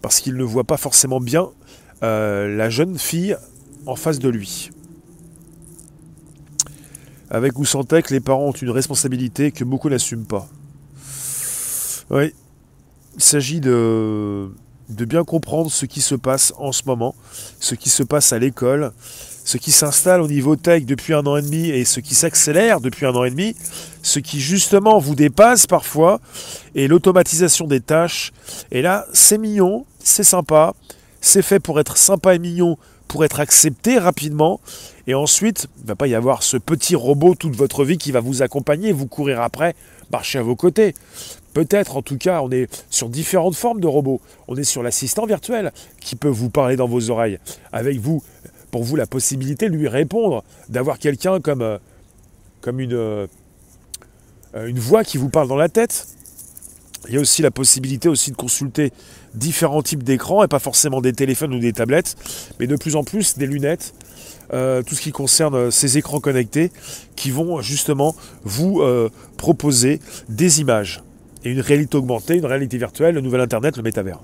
parce 0.00 0.20
qu'il 0.20 0.36
ne 0.36 0.44
voit 0.44 0.62
pas 0.62 0.76
forcément 0.76 1.18
bien 1.18 1.48
euh, 2.02 2.54
la 2.56 2.70
jeune 2.70 2.98
fille 2.98 3.36
en 3.86 3.96
face 3.96 4.18
de 4.18 4.28
lui. 4.28 4.70
Avec 7.30 7.58
ou 7.58 7.64
sans 7.64 7.84
tech, 7.84 8.10
les 8.10 8.20
parents 8.20 8.48
ont 8.48 8.52
une 8.52 8.70
responsabilité 8.70 9.50
que 9.50 9.64
beaucoup 9.64 9.88
n'assument 9.88 10.26
pas. 10.26 10.48
Oui, 12.10 12.34
il 13.16 13.22
s'agit 13.22 13.60
de, 13.60 14.50
de 14.88 15.04
bien 15.04 15.24
comprendre 15.24 15.70
ce 15.70 15.86
qui 15.86 16.00
se 16.00 16.14
passe 16.14 16.52
en 16.58 16.72
ce 16.72 16.82
moment, 16.86 17.14
ce 17.60 17.74
qui 17.74 17.88
se 17.88 18.02
passe 18.02 18.32
à 18.32 18.38
l'école, 18.38 18.92
ce 19.44 19.58
qui 19.58 19.72
s'installe 19.72 20.20
au 20.20 20.28
niveau 20.28 20.56
tech 20.56 20.84
depuis 20.84 21.14
un 21.14 21.26
an 21.26 21.36
et 21.36 21.42
demi 21.42 21.68
et 21.68 21.84
ce 21.84 22.00
qui 22.00 22.14
s'accélère 22.14 22.80
depuis 22.80 23.06
un 23.06 23.14
an 23.14 23.24
et 23.24 23.30
demi, 23.30 23.54
ce 24.02 24.18
qui 24.18 24.40
justement 24.40 24.98
vous 24.98 25.14
dépasse 25.14 25.66
parfois, 25.66 26.20
et 26.74 26.88
l'automatisation 26.88 27.66
des 27.66 27.80
tâches. 27.80 28.32
Et 28.70 28.82
là, 28.82 29.06
c'est 29.12 29.38
mignon, 29.38 29.86
c'est 29.98 30.24
sympa, 30.24 30.74
c'est 31.24 31.42
fait 31.42 31.58
pour 31.58 31.80
être 31.80 31.96
sympa 31.96 32.34
et 32.34 32.38
mignon, 32.38 32.76
pour 33.08 33.24
être 33.24 33.40
accepté 33.40 33.98
rapidement. 33.98 34.60
Et 35.06 35.14
ensuite, 35.14 35.68
il 35.78 35.82
ne 35.84 35.88
va 35.88 35.96
pas 35.96 36.06
y 36.06 36.14
avoir 36.14 36.42
ce 36.42 36.56
petit 36.56 36.94
robot 36.94 37.34
toute 37.34 37.56
votre 37.56 37.84
vie 37.84 37.96
qui 37.96 38.12
va 38.12 38.20
vous 38.20 38.42
accompagner, 38.42 38.92
vous 38.92 39.06
courir 39.06 39.40
après, 39.40 39.74
marcher 40.12 40.38
à 40.38 40.42
vos 40.42 40.54
côtés. 40.54 40.94
Peut-être, 41.54 41.96
en 41.96 42.02
tout 42.02 42.18
cas, 42.18 42.42
on 42.42 42.50
est 42.50 42.68
sur 42.90 43.08
différentes 43.08 43.54
formes 43.54 43.80
de 43.80 43.86
robots. 43.86 44.20
On 44.48 44.56
est 44.56 44.64
sur 44.64 44.82
l'assistant 44.82 45.24
virtuel 45.24 45.72
qui 46.00 46.14
peut 46.14 46.28
vous 46.28 46.50
parler 46.50 46.76
dans 46.76 46.88
vos 46.88 47.10
oreilles. 47.10 47.38
Avec 47.72 47.98
vous, 47.98 48.22
pour 48.70 48.84
vous, 48.84 48.96
la 48.96 49.06
possibilité 49.06 49.70
de 49.70 49.74
lui 49.74 49.88
répondre, 49.88 50.44
d'avoir 50.68 50.98
quelqu'un 50.98 51.40
comme, 51.40 51.62
euh, 51.62 51.78
comme 52.60 52.80
une, 52.80 52.92
euh, 52.92 53.26
une 54.54 54.78
voix 54.78 55.04
qui 55.04 55.16
vous 55.16 55.30
parle 55.30 55.48
dans 55.48 55.56
la 55.56 55.68
tête. 55.68 56.06
Il 57.08 57.14
y 57.14 57.16
a 57.16 57.20
aussi 57.20 57.42
la 57.42 57.50
possibilité 57.50 58.08
aussi 58.08 58.30
de 58.30 58.36
consulter 58.36 58.92
différents 59.34 59.82
types 59.82 60.02
d'écrans, 60.02 60.42
et 60.42 60.48
pas 60.48 60.58
forcément 60.58 61.00
des 61.00 61.12
téléphones 61.12 61.54
ou 61.54 61.58
des 61.58 61.72
tablettes, 61.72 62.16
mais 62.58 62.66
de 62.66 62.76
plus 62.76 62.96
en 62.96 63.04
plus 63.04 63.36
des 63.36 63.46
lunettes, 63.46 63.94
euh, 64.52 64.82
tout 64.82 64.94
ce 64.94 65.00
qui 65.00 65.12
concerne 65.12 65.54
euh, 65.54 65.70
ces 65.70 65.98
écrans 65.98 66.20
connectés, 66.20 66.70
qui 67.16 67.30
vont 67.30 67.60
justement 67.60 68.14
vous 68.44 68.80
euh, 68.80 69.08
proposer 69.36 70.00
des 70.28 70.60
images, 70.60 71.02
et 71.44 71.50
une 71.50 71.60
réalité 71.60 71.96
augmentée, 71.96 72.36
une 72.36 72.46
réalité 72.46 72.78
virtuelle, 72.78 73.14
le 73.14 73.20
nouvel 73.20 73.40
Internet, 73.40 73.76
le 73.76 73.82
métavers. 73.82 74.20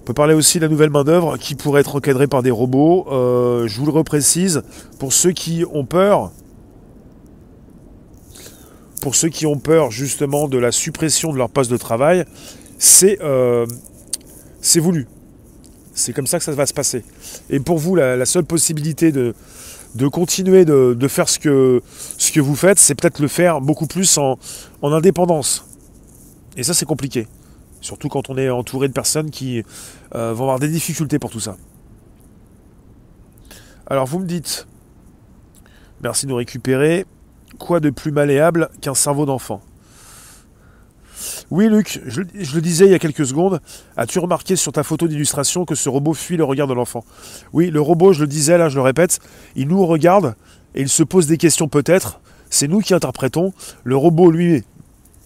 On 0.00 0.04
peut 0.04 0.14
parler 0.14 0.34
aussi 0.34 0.58
de 0.58 0.64
la 0.64 0.68
nouvelle 0.68 0.90
main-d'œuvre 0.90 1.36
qui 1.36 1.54
pourrait 1.54 1.82
être 1.82 1.96
encadrée 1.96 2.26
par 2.26 2.42
des 2.42 2.50
robots. 2.50 3.06
je 3.10 3.78
vous 3.78 3.86
le 3.86 3.92
reprécise, 3.92 4.62
pour 4.98 5.12
ceux 5.12 5.30
qui 5.30 5.64
ont 5.72 5.84
peur, 5.84 6.32
pour 9.00 9.14
ceux 9.14 9.28
qui 9.28 9.46
ont 9.46 9.58
peur 9.58 9.90
justement 9.90 10.48
de 10.48 10.58
la 10.58 10.72
suppression 10.72 11.32
de 11.32 11.38
leur 11.38 11.50
poste 11.50 11.70
de 11.70 11.76
travail, 11.76 12.24
c'est 12.78 13.18
euh, 13.22 13.66
voulu. 14.76 15.06
C'est 15.94 16.12
comme 16.12 16.26
ça 16.26 16.38
que 16.38 16.44
ça 16.44 16.52
va 16.52 16.66
se 16.66 16.74
passer. 16.74 17.04
Et 17.50 17.60
pour 17.60 17.78
vous, 17.78 17.94
la, 17.94 18.24
seule 18.24 18.44
possibilité 18.44 19.12
de, 19.12 19.34
de 19.94 20.08
continuer 20.08 20.64
de, 20.64 21.08
faire 21.08 21.28
ce 21.28 21.38
que, 21.38 21.82
ce 22.16 22.32
que 22.32 22.40
vous 22.40 22.54
faites, 22.56 22.78
c'est 22.78 22.94
peut-être 22.94 23.20
le 23.20 23.28
faire 23.28 23.60
beaucoup 23.60 23.86
plus 23.86 24.18
en, 24.18 24.38
indépendance. 24.82 25.66
Et 26.56 26.62
ça, 26.62 26.74
c'est 26.74 26.86
compliqué. 26.86 27.26
Surtout 27.80 28.08
quand 28.08 28.28
on 28.30 28.36
est 28.36 28.50
entouré 28.50 28.88
de 28.88 28.92
personnes 28.92 29.30
qui 29.30 29.62
euh, 30.14 30.32
vont 30.32 30.44
avoir 30.44 30.58
des 30.58 30.68
difficultés 30.68 31.18
pour 31.18 31.30
tout 31.30 31.40
ça. 31.40 31.56
Alors 33.86 34.06
vous 34.06 34.20
me 34.20 34.26
dites, 34.26 34.66
merci 36.02 36.26
de 36.26 36.30
nous 36.30 36.36
récupérer 36.36 37.06
quoi 37.60 37.78
de 37.78 37.90
plus 37.90 38.10
malléable 38.10 38.70
qu'un 38.80 38.94
cerveau 38.94 39.26
d'enfant 39.26 39.60
oui, 41.50 41.68
Luc, 41.68 42.00
je, 42.06 42.22
le 42.22 42.60
disais 42.62 42.86
il 42.86 42.92
y 42.92 42.94
a 42.94 42.98
quelques 42.98 43.26
secondes, 43.26 43.60
as-tu 43.96 44.18
remarqué 44.20 44.56
sur 44.56 44.72
ta 44.72 44.82
photo 44.82 45.06
d'illustration 45.06 45.66
que 45.66 45.74
ce 45.74 45.90
robot 45.90 46.14
fuit 46.14 46.38
le 46.38 46.44
regard 46.44 46.66
de 46.66 46.72
l'enfant? 46.72 47.04
Oui, 47.52 47.70
le 47.70 47.80
robot, 47.80 48.14
je 48.14 48.20
le 48.20 48.26
disais, 48.26 48.56
là, 48.56 48.70
je 48.70 48.76
le 48.76 48.80
répète, 48.80 49.18
il 49.54 49.68
nous 49.68 49.84
regarde 49.84 50.34
et 50.74 50.80
il 50.80 50.88
se 50.88 51.02
pose 51.02 51.26
des 51.26 51.36
questions 51.36 51.68
peut-être. 51.68 52.20
C'est 52.48 52.68
nous 52.68 52.80
qui 52.80 52.94
interprétons. 52.94 53.52
Le 53.84 53.96
robot, 53.96 54.30
lui, 54.30 54.64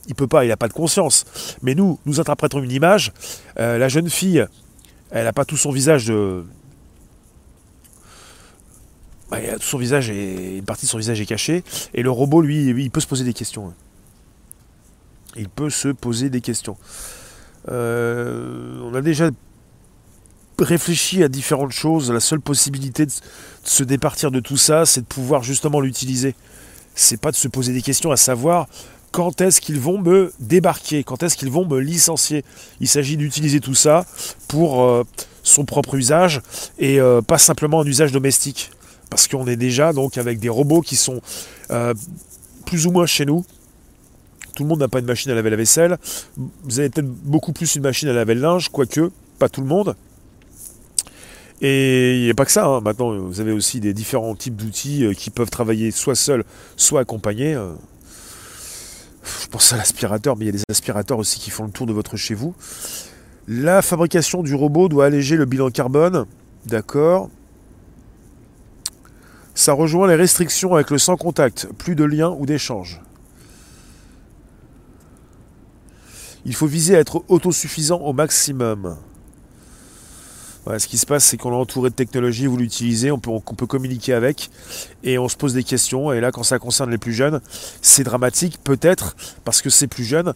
il 0.09 0.15
peut 0.17 0.27
pas, 0.27 0.45
il 0.45 0.49
n'a 0.49 0.57
pas 0.57 0.67
de 0.67 0.73
conscience. 0.73 1.27
Mais 1.63 1.77
nous, 1.77 2.01
nous 2.07 2.19
interprétons 2.19 2.61
une 2.61 2.73
image. 2.73 3.13
Euh, 3.61 3.79
la 3.79 3.89
jeune 3.89 4.11
fille, 4.11 4.45
elle 5.13 5.25
n'a 5.25 5.33
pas 5.33 5.45
tout 5.45 5.57
son 5.57 5.71
visage 5.71 6.07
de, 6.07 6.45
son 9.61 9.79
visage 9.79 10.11
est, 10.11 10.59
une 10.59 10.65
partie 10.65 10.87
de 10.87 10.91
son 10.91 10.99
visage 10.99 11.21
est 11.21 11.27
cachée, 11.27 11.65
et 11.95 12.03
le 12.03 12.11
robot, 12.11 12.41
lui, 12.43 12.67
il 12.67 12.91
peut 12.91 13.01
se 13.01 13.07
poser 13.07 13.25
des 13.25 13.33
questions. 13.33 13.73
Il 15.37 15.49
peut 15.49 15.71
se 15.71 15.89
poser 15.89 16.31
des 16.31 16.41
questions. 16.41 16.77
Euh, 17.71 18.79
on 18.83 18.95
a 18.95 19.01
déjà 19.01 19.31
réfléchi 20.59 21.23
à 21.23 21.29
différentes 21.29 21.73
choses. 21.73 22.13
La 22.13 22.21
seule 22.21 22.41
possibilité 22.41 23.07
de 23.07 23.13
se 23.65 23.83
départir 23.83 24.31
de 24.31 24.41
tout 24.41 24.57
ça, 24.57 24.87
c'est 24.87 25.01
de 25.01 25.07
pouvoir 25.07 25.43
justement 25.43 25.81
l'utiliser. 25.81 26.35
C'est 26.95 27.21
pas 27.21 27.33
de 27.33 27.37
se 27.37 27.49
poser 27.49 27.73
des 27.73 27.83
questions 27.83 28.13
à 28.13 28.17
savoir 28.17 28.69
quand 29.11 29.41
est-ce 29.41 29.61
qu'ils 29.61 29.79
vont 29.79 29.99
me 30.01 30.33
débarquer, 30.41 31.05
quand 31.05 31.23
est-ce 31.23 31.37
qu'ils 31.37 31.51
vont 31.51 31.67
me 31.67 31.79
licencier. 31.79 32.45
Il 32.81 32.89
s'agit 32.89 33.17
d'utiliser 33.17 33.61
tout 33.61 33.75
ça 33.75 34.07
pour 34.49 34.83
euh, 34.83 35.05
son 35.45 35.65
propre 35.65 35.95
usage 35.95 36.43
et 36.79 37.01
euh, 37.01 37.23
pas 37.23 37.39
simplement 37.39 37.81
un 37.81 37.87
usage 37.87 38.11
domestique 38.11 38.73
parce 39.15 39.29
qu'on 39.29 39.47
est 39.47 39.55
déjà 39.55 39.93
donc 39.93 40.19
avec 40.19 40.41
des 40.41 40.49
robots 40.49 40.81
qui 40.81 40.97
sont 40.97 41.21
euh, 41.71 41.95
plus 42.67 42.89
ou 42.89 42.91
moins 42.91 43.07
chez 43.07 43.25
nous. 43.25 43.45
Tout 44.57 44.65
le 44.65 44.69
monde 44.69 44.81
n'a 44.81 44.89
pas 44.89 44.99
une 44.99 45.07
machine 45.07 45.31
à 45.31 45.37
laver 45.37 45.51
la 45.51 45.57
vaisselle. 45.57 45.99
Vous 46.37 46.81
avez 46.81 46.91
peut-être 46.91 47.07
beaucoup 47.07 47.53
plus 47.53 47.77
une 47.77 47.83
machine 47.83 48.09
à 48.09 48.13
laver 48.13 48.35
le 48.35 48.41
linge, 48.41 48.71
quoique, 48.71 49.13
pas 49.39 49.49
tout 49.49 49.61
le 49.61 49.69
monde. 49.69 49.95
Et 51.61 52.17
il 52.17 52.25
n'y 52.25 52.31
a 52.31 52.35
pas 52.35 52.45
que 52.45 52.51
ça. 52.51 52.67
Hein. 52.67 52.81
Maintenant, 52.81 53.17
vous 53.17 53.39
avez 53.39 53.53
aussi 53.53 53.79
des 53.79 53.95
différents 53.95 54.35
types 54.35 54.57
d'outils 54.57 55.05
euh, 55.05 55.13
qui 55.13 55.31
peuvent 55.31 55.51
travailler 55.51 55.93
soit 55.93 56.17
seuls, 56.17 56.43
soit 56.77 56.99
accompagnés. 56.99 57.55
Euh. 57.55 57.73
Je 59.43 59.47
pense 59.47 59.73
à 59.73 59.77
l'aspirateur, 59.77 60.37
mais 60.37 60.47
il 60.47 60.47
y 60.47 60.49
a 60.49 60.59
des 60.59 60.65
aspirateurs 60.69 61.19
aussi 61.19 61.39
qui 61.39 61.51
font 61.51 61.67
le 61.67 61.71
tour 61.71 61.87
de 61.87 61.93
votre 61.93 62.17
chez 62.17 62.35
vous. 62.35 62.57
La 63.47 63.81
fabrication 63.81 64.43
du 64.43 64.57
robot 64.57 64.89
doit 64.89 65.07
alléger 65.07 65.37
le 65.37 65.45
bilan 65.45 65.71
carbone. 65.71 66.27
D'accord. 66.67 67.31
Ça 69.65 69.73
rejoint 69.73 70.07
les 70.07 70.15
restrictions 70.15 70.75
avec 70.75 70.91
le 70.91 70.99
sans 70.99 71.17
contact, 71.17 71.69
plus 71.79 71.95
de 71.95 72.05
liens 72.05 72.37
ou 72.39 72.45
d'échanges. 72.45 73.01
Il 76.45 76.55
faut 76.55 76.67
viser 76.67 76.97
à 76.97 76.99
être 76.99 77.25
autosuffisant 77.29 77.99
au 78.01 78.13
maximum. 78.13 78.99
ce 80.67 80.87
qui 80.87 80.99
se 80.99 81.07
passe, 81.07 81.25
c'est 81.25 81.39
qu'on 81.39 81.53
est 81.53 81.57
entouré 81.57 81.89
de 81.89 81.95
technologies, 81.95 82.45
vous 82.45 82.59
l'utilisez, 82.59 83.11
on 83.11 83.19
peut, 83.19 83.31
on 83.31 83.41
peut 83.41 83.67
communiquer 83.67 84.13
avec, 84.13 84.51
et 85.03 85.17
on 85.17 85.31
se 85.31 85.37
pose 85.39 85.55
des 85.55 85.65
questions. 85.65 86.13
Et 86.13 86.21
là, 86.21 86.31
quand 86.31 86.43
ça 86.43 86.59
concerne 86.59 86.91
les 86.91 86.99
plus 86.99 87.15
jeunes, 87.15 87.41
c'est 87.81 88.05
dramatique, 88.05 88.59
peut-être, 88.63 89.17
parce 89.45 89.63
que 89.63 89.71
c'est 89.71 89.87
plus 89.87 90.05
jeune, 90.05 90.35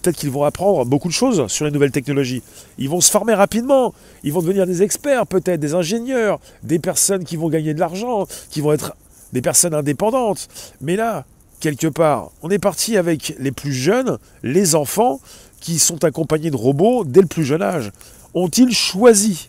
peut-être 0.00 0.16
qu'ils 0.16 0.30
vont 0.30 0.44
apprendre 0.44 0.84
beaucoup 0.84 1.08
de 1.08 1.12
choses 1.12 1.46
sur 1.48 1.64
les 1.64 1.70
nouvelles 1.70 1.90
technologies. 1.90 2.42
Ils 2.78 2.88
vont 2.88 3.00
se 3.00 3.10
former 3.10 3.34
rapidement, 3.34 3.94
ils 4.22 4.32
vont 4.32 4.40
devenir 4.40 4.66
des 4.66 4.82
experts 4.82 5.26
peut-être, 5.26 5.60
des 5.60 5.74
ingénieurs, 5.74 6.40
des 6.62 6.78
personnes 6.78 7.24
qui 7.24 7.36
vont 7.36 7.48
gagner 7.48 7.74
de 7.74 7.80
l'argent, 7.80 8.26
qui 8.50 8.60
vont 8.60 8.72
être 8.72 8.96
des 9.32 9.42
personnes 9.42 9.74
indépendantes. 9.74 10.48
Mais 10.80 10.96
là, 10.96 11.24
quelque 11.60 11.86
part, 11.86 12.30
on 12.42 12.50
est 12.50 12.58
parti 12.58 12.96
avec 12.96 13.34
les 13.38 13.52
plus 13.52 13.72
jeunes, 13.72 14.18
les 14.42 14.74
enfants, 14.74 15.20
qui 15.60 15.78
sont 15.78 16.04
accompagnés 16.04 16.50
de 16.50 16.56
robots 16.56 17.04
dès 17.04 17.20
le 17.20 17.26
plus 17.26 17.44
jeune 17.44 17.62
âge. 17.62 17.90
Ont-ils 18.34 18.72
choisi 18.72 19.48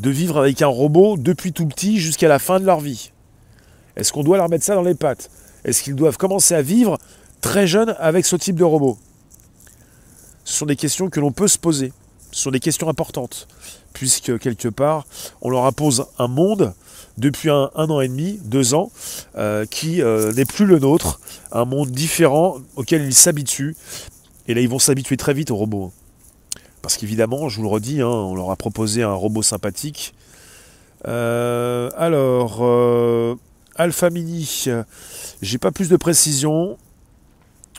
de 0.00 0.10
vivre 0.10 0.38
avec 0.38 0.60
un 0.60 0.66
robot 0.66 1.16
depuis 1.16 1.52
tout 1.52 1.66
petit 1.66 1.98
jusqu'à 1.98 2.28
la 2.28 2.38
fin 2.38 2.58
de 2.58 2.64
leur 2.64 2.80
vie? 2.80 3.12
Est-ce 3.96 4.12
qu'on 4.12 4.24
doit 4.24 4.36
leur 4.36 4.48
mettre 4.48 4.64
ça 4.64 4.74
dans 4.74 4.82
les 4.82 4.96
pattes? 4.96 5.30
Est-ce 5.64 5.82
qu'ils 5.82 5.94
doivent 5.94 6.16
commencer 6.16 6.54
à 6.54 6.62
vivre 6.62 6.98
très 7.44 7.66
jeunes 7.66 7.94
avec 7.98 8.24
ce 8.24 8.36
type 8.36 8.56
de 8.56 8.64
robot 8.64 8.96
Ce 10.46 10.54
sont 10.54 10.64
des 10.64 10.76
questions 10.76 11.10
que 11.10 11.20
l'on 11.20 11.30
peut 11.30 11.46
se 11.46 11.58
poser. 11.58 11.92
Ce 12.32 12.40
sont 12.40 12.50
des 12.50 12.58
questions 12.58 12.88
importantes, 12.88 13.48
puisque 13.92 14.38
quelque 14.38 14.68
part, 14.68 15.04
on 15.42 15.50
leur 15.50 15.66
impose 15.66 16.06
un 16.18 16.26
monde 16.26 16.72
depuis 17.18 17.50
un, 17.50 17.68
an 17.74 18.00
et 18.00 18.08
demi, 18.08 18.40
deux 18.44 18.72
ans, 18.72 18.90
euh, 19.36 19.66
qui 19.66 20.00
euh, 20.00 20.32
n'est 20.32 20.46
plus 20.46 20.64
le 20.64 20.78
nôtre, 20.78 21.20
un 21.52 21.66
monde 21.66 21.90
différent 21.90 22.56
auquel 22.76 23.02
ils 23.02 23.14
s'habituent. 23.14 23.76
Et 24.48 24.54
là, 24.54 24.62
ils 24.62 24.68
vont 24.68 24.78
s'habituer 24.78 25.18
très 25.18 25.34
vite 25.34 25.50
aux 25.50 25.56
robots. 25.56 25.92
Parce 26.80 26.96
qu'évidemment, 26.96 27.50
je 27.50 27.58
vous 27.58 27.64
le 27.64 27.68
redis, 27.68 28.00
hein, 28.00 28.08
on 28.08 28.34
leur 28.34 28.50
a 28.52 28.56
proposé 28.56 29.02
un 29.02 29.12
robot 29.12 29.42
sympathique. 29.42 30.14
Euh, 31.06 31.90
alors, 31.98 32.64
Alpha 33.76 34.08
Mini, 34.08 34.64
j'ai 35.42 35.58
pas 35.58 35.72
plus 35.72 35.90
de 35.90 35.96
précision 35.98 36.78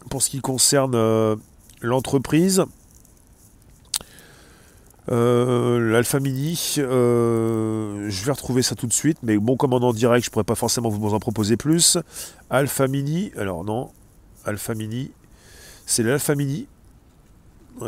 pour 0.10 0.22
ce 0.22 0.30
qui 0.30 0.42
concerne 0.42 1.38
l'entreprise. 1.82 2.66
Euh, 5.12 5.92
L'Alpha 5.92 6.20
Mini, 6.20 6.76
euh, 6.80 8.10
je 8.10 8.26
vais 8.26 8.32
retrouver 8.32 8.64
ça 8.64 8.74
tout 8.74 8.88
de 8.88 8.94
suite, 8.94 9.20
mais 9.22 9.38
bon, 9.38 9.56
comme 9.56 9.74
en 9.74 9.94
direct, 9.94 10.26
je 10.26 10.32
pourrais 10.32 10.44
pas 10.44 10.56
forcément 10.56 10.90
vous 10.90 11.14
en 11.14 11.20
proposer 11.20 11.58
plus. 11.58 12.00
Alpha 12.50 12.88
Mini, 12.88 13.32
alors 13.38 13.64
non, 13.64 13.92
Alpha 14.46 14.74
Mini, 14.74 15.12
c'est 15.86 16.02
l'Alpha 16.02 16.34
Mini, 16.34 16.68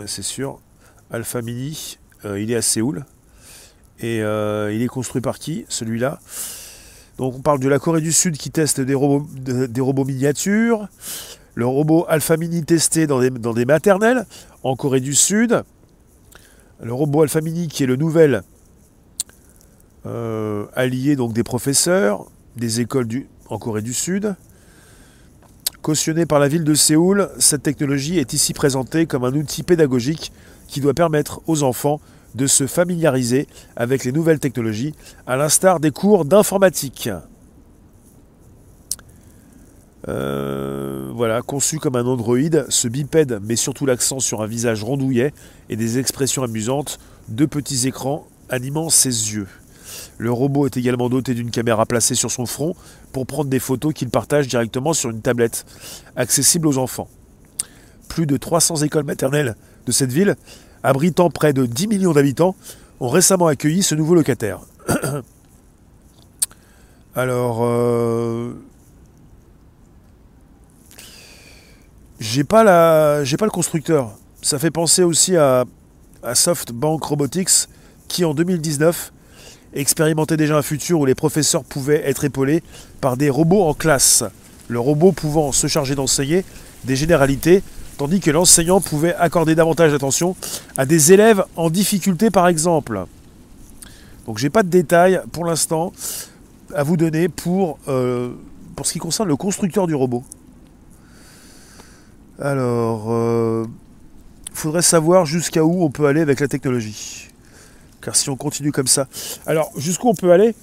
c'est 0.05 0.21
sûr. 0.21 0.59
Alpha 1.09 1.41
Mini, 1.41 1.97
euh, 2.25 2.39
il 2.39 2.51
est 2.51 2.55
à 2.55 2.61
Séoul, 2.61 3.03
et 3.99 4.17
il 4.17 4.81
est 4.83 4.87
construit 4.87 5.21
par 5.21 5.39
qui, 5.39 5.65
celui-là? 5.69 6.19
Donc 7.17 7.33
on 7.33 7.41
parle 7.41 7.59
de 7.59 7.67
la 7.67 7.79
Corée 7.79 8.01
du 8.01 8.11
Sud 8.11 8.37
qui 8.37 8.51
teste 8.51 8.79
des 8.79 8.93
robots 8.93 10.05
miniatures, 10.05 10.87
le 11.57 11.65
robot 11.65 12.05
Alpha 12.07 12.37
Mini 12.37 12.63
testé 12.63 13.07
dans 13.07 13.19
des, 13.19 13.65
maternelles 13.65 14.27
en 14.61 14.75
Corée 14.75 14.99
du 14.99 15.15
Sud, 15.15 15.63
le 16.79 16.93
robot 16.93 17.23
Alpha 17.23 17.41
Mini 17.41 17.67
qui 17.67 17.81
est 17.81 17.87
le 17.87 17.95
nouvel 17.95 18.43
euh, 20.05 20.67
allié 20.75 21.15
donc 21.15 21.33
des 21.33 21.41
professeurs 21.41 22.27
des 22.57 22.79
écoles 22.79 23.07
en 23.49 23.57
Corée 23.57 23.81
du 23.81 23.95
Sud. 23.95 24.35
Cautionné 25.81 26.27
par 26.27 26.37
la 26.37 26.47
ville 26.47 26.63
de 26.63 26.75
Séoul, 26.75 27.27
cette 27.39 27.63
technologie 27.63 28.19
est 28.19 28.33
ici 28.33 28.53
présentée 28.53 29.07
comme 29.07 29.23
un 29.23 29.33
outil 29.33 29.63
pédagogique 29.63 30.31
qui 30.67 30.79
doit 30.79 30.93
permettre 30.93 31.41
aux 31.47 31.63
enfants 31.63 31.99
de 32.35 32.45
se 32.45 32.67
familiariser 32.67 33.47
avec 33.75 34.03
les 34.03 34.11
nouvelles 34.11 34.39
technologies, 34.39 34.93
à 35.25 35.37
l'instar 35.37 35.79
des 35.79 35.89
cours 35.89 36.23
d'informatique. 36.23 37.09
Euh, 40.07 41.09
voilà, 41.13 41.41
conçu 41.41 41.79
comme 41.79 41.95
un 41.95 42.05
androïde, 42.05 42.65
ce 42.69 42.87
bipède 42.87 43.39
met 43.43 43.55
surtout 43.55 43.85
l'accent 43.85 44.19
sur 44.19 44.41
un 44.41 44.47
visage 44.47 44.83
rondouillet 44.83 45.33
et 45.69 45.75
des 45.75 45.99
expressions 45.99 46.43
amusantes, 46.43 46.99
deux 47.27 47.47
petits 47.47 47.87
écrans 47.87 48.25
animant 48.49 48.89
ses 48.89 49.33
yeux. 49.33 49.47
Le 50.17 50.31
robot 50.31 50.65
est 50.65 50.77
également 50.77 51.09
doté 51.09 51.33
d'une 51.33 51.51
caméra 51.51 51.85
placée 51.85 52.15
sur 52.15 52.31
son 52.31 52.45
front 52.45 52.75
pour 53.11 53.25
prendre 53.25 53.49
des 53.49 53.59
photos 53.59 53.93
qu'il 53.93 54.09
partage 54.09 54.47
directement 54.47 54.93
sur 54.93 55.09
une 55.09 55.21
tablette, 55.21 55.65
accessible 56.15 56.67
aux 56.67 56.77
enfants. 56.77 57.09
Plus 58.07 58.25
de 58.25 58.37
300 58.37 58.77
écoles 58.77 59.03
maternelles 59.03 59.55
de 59.85 59.91
cette 59.91 60.11
ville, 60.11 60.35
abritant 60.83 61.29
près 61.29 61.53
de 61.53 61.65
10 61.65 61.87
millions 61.87 62.13
d'habitants, 62.13 62.55
ont 62.99 63.09
récemment 63.09 63.47
accueilli 63.47 63.83
ce 63.83 63.95
nouveau 63.95 64.15
locataire. 64.15 64.61
Alors, 67.15 67.59
euh, 67.63 68.53
J'ai 72.19 72.43
pas 72.43 72.63
pas 72.63 73.45
le 73.45 73.51
constructeur. 73.51 74.17
Ça 74.41 74.57
fait 74.57 74.71
penser 74.71 75.03
aussi 75.03 75.37
à, 75.37 75.65
SoftBank 76.33 77.03
Robotics 77.03 77.67
qui 78.07 78.25
en 78.25 78.33
2019 78.33 79.13
expérimentait 79.75 80.35
déjà 80.35 80.57
un 80.57 80.63
futur 80.63 80.99
où 80.99 81.05
les 81.05 81.13
professeurs 81.13 81.63
pouvaient 81.63 82.01
être 82.09 82.25
épaulés 82.25 82.63
par 83.01 83.17
des 83.17 83.29
robots 83.29 83.63
en 83.63 83.75
classe. 83.75 84.23
Le 84.67 84.79
robot 84.79 85.11
pouvant 85.11 85.51
se 85.51 85.67
charger 85.67 85.93
d'enseigner 85.93 86.43
des 86.85 86.95
généralités, 86.95 87.61
tandis 87.97 88.19
que 88.19 88.31
l'enseignant 88.31 88.81
pouvait 88.81 89.13
accorder 89.15 89.53
davantage 89.53 89.91
d'attention 89.91 90.35
à 90.75 90.87
des 90.87 91.13
élèves 91.13 91.43
en 91.55 91.69
difficulté 91.69 92.31
par 92.31 92.47
exemple. 92.47 93.05
Donc 94.25 94.39
j'ai 94.39 94.49
pas 94.49 94.63
de 94.63 94.69
détails 94.69 95.21
pour 95.31 95.45
l'instant 95.45 95.93
à 96.73 96.81
vous 96.81 96.97
donner 96.97 97.29
pour, 97.29 97.77
euh, 97.87 98.31
pour 98.75 98.87
ce 98.87 98.93
qui 98.93 98.99
concerne 98.99 99.27
le 99.27 99.35
constructeur 99.35 99.85
du 99.85 99.93
robot. 99.93 100.23
Alors, 102.39 103.05
il 103.07 103.11
euh, 103.11 103.65
faudrait 104.53 104.83
savoir 104.83 105.25
jusqu'à 105.25 105.63
où 105.63 105.83
on 105.83 105.89
peut 105.89 106.05
aller 106.05 106.21
avec 106.21 106.39
la 106.39 106.47
technologie. 106.47 107.29
Car 108.01 108.15
si 108.15 108.29
on 108.29 108.35
continue 108.35 108.71
comme 108.71 108.87
ça. 108.87 109.07
Alors, 109.45 109.71
jusqu'où 109.75 110.09
on 110.09 110.15
peut 110.15 110.31
aller? 110.31 110.53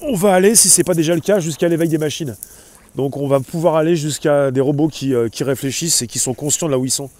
On 0.00 0.16
va 0.16 0.34
aller, 0.34 0.54
si 0.54 0.68
ce 0.68 0.80
n'est 0.80 0.84
pas 0.84 0.94
déjà 0.94 1.14
le 1.14 1.20
cas, 1.20 1.38
jusqu'à 1.38 1.68
l'éveil 1.68 1.88
des 1.88 1.98
machines. 1.98 2.36
Donc 2.94 3.16
on 3.16 3.26
va 3.26 3.40
pouvoir 3.40 3.76
aller 3.76 3.96
jusqu'à 3.96 4.50
des 4.50 4.60
robots 4.60 4.88
qui, 4.88 5.14
euh, 5.14 5.28
qui, 5.28 5.44
réfléchissent 5.44 6.02
et 6.02 6.06
qui 6.06 6.18
sont 6.18 6.34
conscients 6.34 6.68
de 6.68 6.72
là 6.72 6.78
où 6.78 6.84
ils 6.84 6.90
sont. 6.90 7.10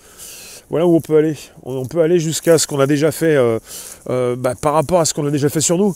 Voilà 0.70 0.86
où 0.86 0.94
on 0.94 1.00
peut 1.00 1.16
aller. 1.16 1.36
On 1.62 1.86
peut 1.86 2.00
aller 2.00 2.18
jusqu'à 2.18 2.58
ce 2.58 2.66
qu'on 2.66 2.80
a 2.80 2.86
déjà 2.86 3.12
fait 3.12 3.36
euh, 3.36 4.36
bah, 4.36 4.54
par 4.60 4.74
rapport 4.74 5.00
à 5.00 5.04
ce 5.04 5.14
qu'on 5.14 5.26
a 5.26 5.30
déjà 5.30 5.48
fait 5.48 5.60
sur 5.60 5.78
nous 5.78 5.94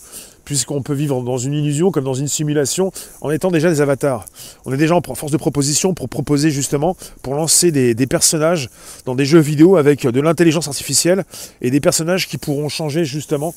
puisqu'on 0.48 0.81
peut 0.81 0.94
vivre 0.94 1.22
dans 1.22 1.37
une 1.37 1.52
illusion 1.52 1.90
comme 1.90 2.04
dans 2.04 2.14
une 2.14 2.26
simulation 2.26 2.90
en 3.20 3.31
étant 3.31 3.50
déjà 3.50 3.68
des 3.68 3.83
avatars. 3.83 4.24
On 4.64 4.72
est 4.72 4.78
déjà 4.78 4.94
en 4.94 5.02
force 5.02 5.31
de 5.31 5.37
proposition 5.37 5.92
pour 5.92 6.09
proposer 6.09 6.50
justement, 6.50 6.96
pour 7.20 7.35
lancer 7.35 7.70
des, 7.70 8.07
personnages 8.07 8.70
dans 9.04 9.14
des 9.14 9.26
jeux 9.26 9.40
vidéo 9.40 9.76
avec 9.76 10.07
de 10.07 10.20
l'intelligence 10.22 10.66
artificielle 10.66 11.24
et 11.61 11.70
des 11.70 11.81
personnages 11.81 12.26
qui 12.28 12.38
pourront 12.38 12.70
changer 12.70 13.04
justement 13.04 13.54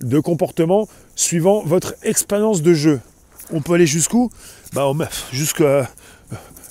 de 0.00 0.18
comportement 0.18 0.88
suivant 1.14 1.62
votre 1.64 1.94
expérience 2.02 2.60
de 2.60 2.74
jeu. 2.74 3.00
On 3.52 3.60
peut 3.60 3.74
aller 3.74 3.86
jusqu'où? 3.86 4.28
Bah, 4.72 4.90
Jusqu'à 5.32 5.88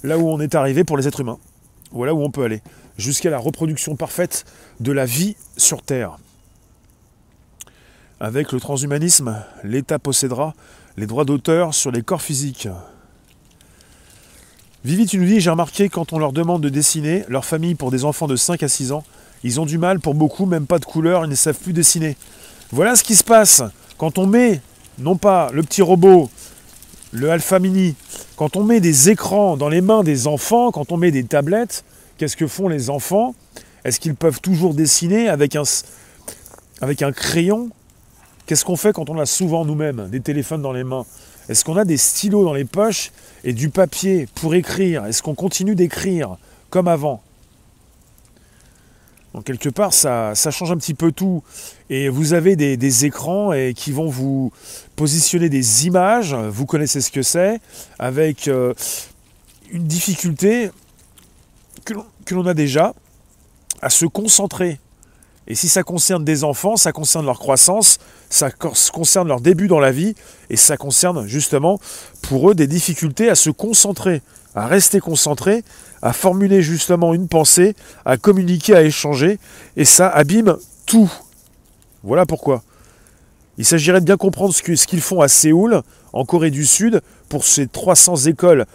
là 0.04 0.17
où 0.17 0.27
on 0.27 0.41
est 0.41 0.54
arrivé 0.54 0.84
pour 0.84 0.97
les 0.97 1.08
êtres 1.08 1.21
humains. 1.21 1.39
Voilà 1.93 2.13
où 2.13 2.21
on 2.21 2.30
peut 2.30 2.43
aller. 2.43 2.62
Jusqu'à 2.97 3.30
la 3.30 3.38
reproduction 3.38 3.95
parfaite 3.95 4.45
de 4.80 4.91
la 4.91 5.06
vie 5.06 5.36
sur 5.58 5.82
Terre. 5.82 6.17
Avec 8.19 8.51
le 8.51 8.60
transhumanisme, 8.60 9.43
l'État 9.63 9.97
possédera 9.97 10.54
les 10.97 11.08
droits 11.08 11.25
d'auteur 11.25 11.73
sur 11.73 11.91
les 11.91 12.04
corps 12.04 12.21
physiques. 12.21 12.67
Vivi, 14.84 15.06
tu 15.06 15.17
nous 15.17 15.25
dis, 15.25 15.39
j'ai 15.39 15.49
remarqué 15.49 15.89
quand 15.89 16.13
on 16.13 16.19
leur 16.19 16.34
demande 16.34 16.62
de 16.62 16.69
dessiner, 16.69 17.23
leur 17.30 17.45
famille 17.45 17.75
pour 17.75 17.91
des 17.91 18.04
enfants 18.04 18.27
de 18.27 18.36
5 18.36 18.63
à 18.63 18.67
6 18.67 18.91
ans, 18.91 19.04
ils 19.43 19.60
ont 19.60 19.65
du 19.65 19.77
mal 19.77 19.99
pour 19.99 20.13
beaucoup, 20.13 20.45
même 20.45 20.67
pas 20.67 20.80
de 20.80 20.86
couleur, 20.86 21.25
ils 21.25 21.30
ne 21.30 21.36
savent 21.36 21.58
plus 21.58 21.73
dessiner. 21.73 22.17
Voilà 22.71 22.95
ce 22.95 23.04
qui 23.04 23.15
se 23.15 23.23
passe 23.23 23.63
quand 23.97 24.17
on 24.17 24.27
met, 24.27 24.62
non 24.97 25.15
pas 25.15 25.49
le 25.51 25.63
petit 25.63 25.82
robot, 25.82 26.30
le 27.12 27.30
Alpha 27.30 27.60
Mini, 27.60 27.95
quand 28.36 28.56
on 28.56 28.63
met 28.63 28.80
des 28.80 29.10
écrans 29.10 29.58
dans 29.58 29.69
les 29.69 29.82
mains 29.82 30.04
des 30.04 30.27
enfants, 30.27 30.71
quand 30.71 30.91
on 30.91 30.97
met 30.97 31.12
des 31.12 31.23
tablettes, 31.23 31.84
qu'est-ce 32.21 32.38
que 32.38 32.45
font 32.45 32.67
les 32.67 32.91
enfants? 32.91 33.34
Est-ce 33.84 33.99
qu'ils 33.99 34.13
peuvent 34.13 34.41
toujours 34.41 34.75
dessiner 34.75 35.27
avec 35.27 35.55
un, 35.55 35.63
avec 36.79 37.01
un 37.01 37.12
crayon? 37.12 37.71
Qu'est-ce 38.45 38.63
qu'on 38.63 38.75
fait 38.75 38.93
quand 38.93 39.10
on 39.10 39.17
a 39.17 39.25
souvent 39.25 39.65
nous-mêmes 39.65 40.07
des 40.07 40.21
téléphones 40.21 40.62
dans 40.62 40.71
les 40.71 40.84
mains? 40.84 41.07
Est-ce 41.49 41.65
qu'on 41.65 41.77
a 41.77 41.84
des 41.84 41.97
stylos 41.97 42.45
dans 42.45 42.53
les 42.53 42.63
poches 42.63 43.12
et 43.43 43.53
du 43.53 43.69
papier 43.69 44.27
pour 44.36 44.53
écrire? 44.53 45.07
Est-ce 45.07 45.23
qu'on 45.23 45.34
continue 45.34 45.73
d'écrire 45.73 46.38
comme 46.69 46.88
avant? 46.88 47.23
Donc 49.34 49.45
quelque 49.45 49.69
part, 49.69 49.91
ça, 49.91 50.36
change 50.36 50.71
un 50.71 50.77
petit 50.77 50.93
peu 50.93 51.12
tout. 51.12 51.41
Et 51.89 52.07
vous 52.07 52.34
avez 52.34 52.55
des, 52.55 53.05
écrans 53.05 53.51
et 53.51 53.73
qui 53.75 53.91
vont 53.91 54.10
vous 54.10 54.51
positionner 54.95 55.49
des 55.49 55.88
images, 55.88 56.36
vous 56.36 56.67
connaissez 56.67 57.01
ce 57.01 57.10
que 57.10 57.23
c'est, 57.23 57.60
avec 57.97 58.47
euh, 58.47 58.75
une 59.71 59.86
difficulté 59.86 60.69
que 61.84 61.95
l'on 61.95 62.05
a 62.47 62.53
déjà 62.53 62.93
à 63.81 63.89
se 63.89 64.05
concentrer 64.05 64.79
et 65.47 65.55
si 65.55 65.67
ça 65.67 65.84
concerne 65.84 66.23
des 66.23 66.43
enfants, 66.43 66.77
ça 66.77 66.91
concerne 66.91 67.25
leur 67.25 67.39
croissance, 67.39 67.97
ça 68.29 68.51
concerne 68.51 69.27
leur 69.27 69.41
début 69.41 69.67
dans 69.67 69.79
la 69.79 69.91
vie, 69.91 70.15
et 70.49 70.55
ça 70.55 70.77
concerne 70.77 71.27
justement 71.27 71.79
pour 72.21 72.51
eux 72.51 72.55
des 72.55 72.67
difficultés 72.67 73.29
à 73.29 73.36
se 73.36 73.49
concentrer, 73.49 74.21
à 74.55 74.67
rester 74.67 74.99
concentrés, 74.99 75.63
à 76.01 76.13
formuler 76.13 76.62
justement 76.62 77.13
une 77.13 77.27
pensée, 77.27 77.75
à 78.05 78.17
communiquer, 78.17 78.75
à 78.75 78.84
échanger, 78.84 79.39
et 79.77 79.86
ça 79.86 80.07
abîme 80.07 80.57
tout. 80.86 81.12
Voilà 82.03 82.25
pourquoi. 82.25 82.63
Il 83.57 83.65
s'agirait 83.65 83.99
de 83.99 84.05
bien 84.05 84.17
comprendre 84.17 84.53
ce 84.53 84.62
qu'ils 84.62 85.01
font 85.01 85.21
à 85.21 85.27
Séoul, 85.27 85.81
en 86.13 86.23
Corée 86.23 86.51
du 86.51 86.65
Sud, 86.65 87.01
pour 87.29 87.43
ces 87.43 87.67
300 87.67 88.15
écoles 88.27 88.65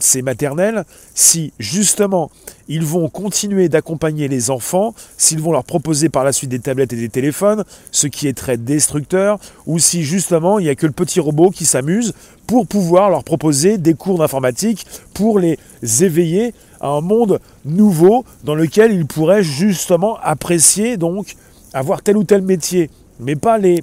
ces 0.00 0.22
maternelles, 0.22 0.84
si 1.14 1.52
justement 1.58 2.30
ils 2.68 2.84
vont 2.84 3.08
continuer 3.08 3.68
d'accompagner 3.68 4.28
les 4.28 4.50
enfants, 4.50 4.94
s'ils 5.16 5.40
vont 5.40 5.52
leur 5.52 5.64
proposer 5.64 6.08
par 6.08 6.24
la 6.24 6.32
suite 6.32 6.50
des 6.50 6.60
tablettes 6.60 6.92
et 6.92 6.96
des 6.96 7.08
téléphones, 7.08 7.64
ce 7.90 8.06
qui 8.06 8.26
est 8.26 8.36
très 8.36 8.56
destructeur, 8.56 9.38
ou 9.66 9.78
si 9.78 10.02
justement 10.02 10.58
il 10.58 10.64
n'y 10.64 10.70
a 10.70 10.74
que 10.74 10.86
le 10.86 10.92
petit 10.92 11.20
robot 11.20 11.50
qui 11.50 11.66
s'amuse 11.66 12.14
pour 12.46 12.66
pouvoir 12.66 13.10
leur 13.10 13.24
proposer 13.24 13.78
des 13.78 13.94
cours 13.94 14.18
d'informatique, 14.18 14.86
pour 15.12 15.38
les 15.38 15.58
éveiller 16.00 16.54
à 16.80 16.88
un 16.88 17.00
monde 17.00 17.40
nouveau 17.64 18.24
dans 18.44 18.54
lequel 18.54 18.92
ils 18.92 19.06
pourraient 19.06 19.44
justement 19.44 20.18
apprécier 20.22 20.96
donc 20.96 21.36
avoir 21.72 22.02
tel 22.02 22.16
ou 22.16 22.24
tel 22.24 22.42
métier, 22.42 22.90
mais 23.20 23.36
pas 23.36 23.58
les 23.58 23.82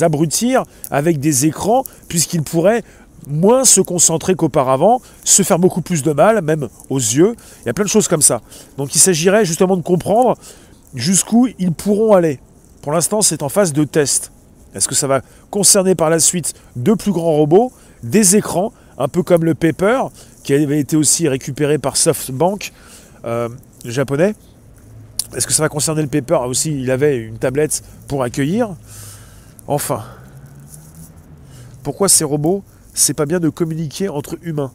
abrutir 0.00 0.64
avec 0.90 1.20
des 1.20 1.46
écrans, 1.46 1.84
puisqu'ils 2.08 2.42
pourraient 2.42 2.82
moins 3.26 3.64
se 3.64 3.80
concentrer 3.80 4.34
qu'auparavant, 4.34 5.00
se 5.24 5.42
faire 5.42 5.58
beaucoup 5.58 5.82
plus 5.82 6.02
de 6.02 6.12
mal, 6.12 6.42
même 6.42 6.68
aux 6.90 6.98
yeux. 6.98 7.34
Il 7.62 7.66
y 7.66 7.68
a 7.70 7.74
plein 7.74 7.84
de 7.84 7.90
choses 7.90 8.08
comme 8.08 8.22
ça. 8.22 8.40
Donc 8.76 8.94
il 8.94 8.98
s'agirait 8.98 9.44
justement 9.44 9.76
de 9.76 9.82
comprendre 9.82 10.36
jusqu'où 10.94 11.48
ils 11.58 11.72
pourront 11.72 12.14
aller. 12.14 12.40
Pour 12.82 12.92
l'instant, 12.92 13.22
c'est 13.22 13.42
en 13.42 13.48
phase 13.48 13.72
de 13.72 13.84
test. 13.84 14.32
Est-ce 14.74 14.88
que 14.88 14.94
ça 14.94 15.06
va 15.06 15.20
concerner 15.50 15.94
par 15.94 16.10
la 16.10 16.18
suite 16.18 16.54
de 16.76 16.94
plus 16.94 17.12
grands 17.12 17.32
robots, 17.32 17.72
des 18.02 18.36
écrans, 18.36 18.72
un 18.98 19.08
peu 19.08 19.22
comme 19.22 19.44
le 19.44 19.54
Paper, 19.54 20.04
qui 20.42 20.54
avait 20.54 20.80
été 20.80 20.96
aussi 20.96 21.28
récupéré 21.28 21.78
par 21.78 21.96
SoftBank 21.96 22.72
euh, 23.24 23.48
japonais? 23.84 24.34
Est-ce 25.36 25.46
que 25.46 25.52
ça 25.52 25.62
va 25.62 25.68
concerner 25.68 26.02
le 26.02 26.08
Paper? 26.08 26.40
Aussi, 26.46 26.80
il 26.82 26.90
avait 26.90 27.18
une 27.18 27.38
tablette 27.38 27.82
pour 28.08 28.22
accueillir. 28.22 28.74
Enfin, 29.66 30.02
pourquoi 31.82 32.08
ces 32.08 32.24
robots 32.24 32.62
c'est 32.94 33.14
pas 33.14 33.26
bien 33.26 33.40
de 33.40 33.48
communiquer 33.48 34.08
entre 34.08 34.38
humains. 34.42 34.72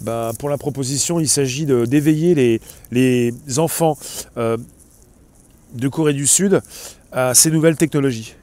Bah, 0.00 0.32
pour 0.38 0.48
la 0.48 0.58
proposition, 0.58 1.20
il 1.20 1.28
s'agit 1.28 1.66
d'éveiller 1.66 2.60
les, 2.90 3.58
enfants 3.58 3.96
euh, 4.36 4.56
de 5.74 5.88
Corée 5.88 6.12
du 6.12 6.26
Sud 6.26 6.60
à 7.12 7.34
ces 7.34 7.50
nouvelles 7.50 7.76
technologies. 7.76 8.34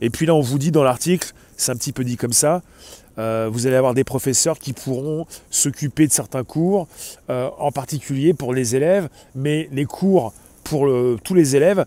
Et 0.00 0.10
puis 0.10 0.26
là, 0.26 0.34
on 0.34 0.40
vous 0.40 0.58
dit 0.58 0.70
dans 0.70 0.84
l'article, 0.84 1.32
c'est 1.56 1.72
un 1.72 1.76
petit 1.76 1.92
peu 1.92 2.04
dit 2.04 2.16
comme 2.16 2.32
ça, 2.32 2.62
euh, 3.18 3.48
vous 3.50 3.66
allez 3.66 3.76
avoir 3.76 3.94
des 3.94 4.04
professeurs 4.04 4.58
qui 4.58 4.72
pourront 4.72 5.26
s'occuper 5.50 6.06
de 6.06 6.12
certains 6.12 6.44
cours, 6.44 6.86
euh, 7.30 7.48
en 7.58 7.72
particulier 7.72 8.34
pour 8.34 8.54
les 8.54 8.76
élèves, 8.76 9.08
mais 9.34 9.68
les 9.72 9.84
cours 9.84 10.32
pour 10.64 10.88
tous 11.24 11.34
les 11.34 11.56
élèves 11.56 11.84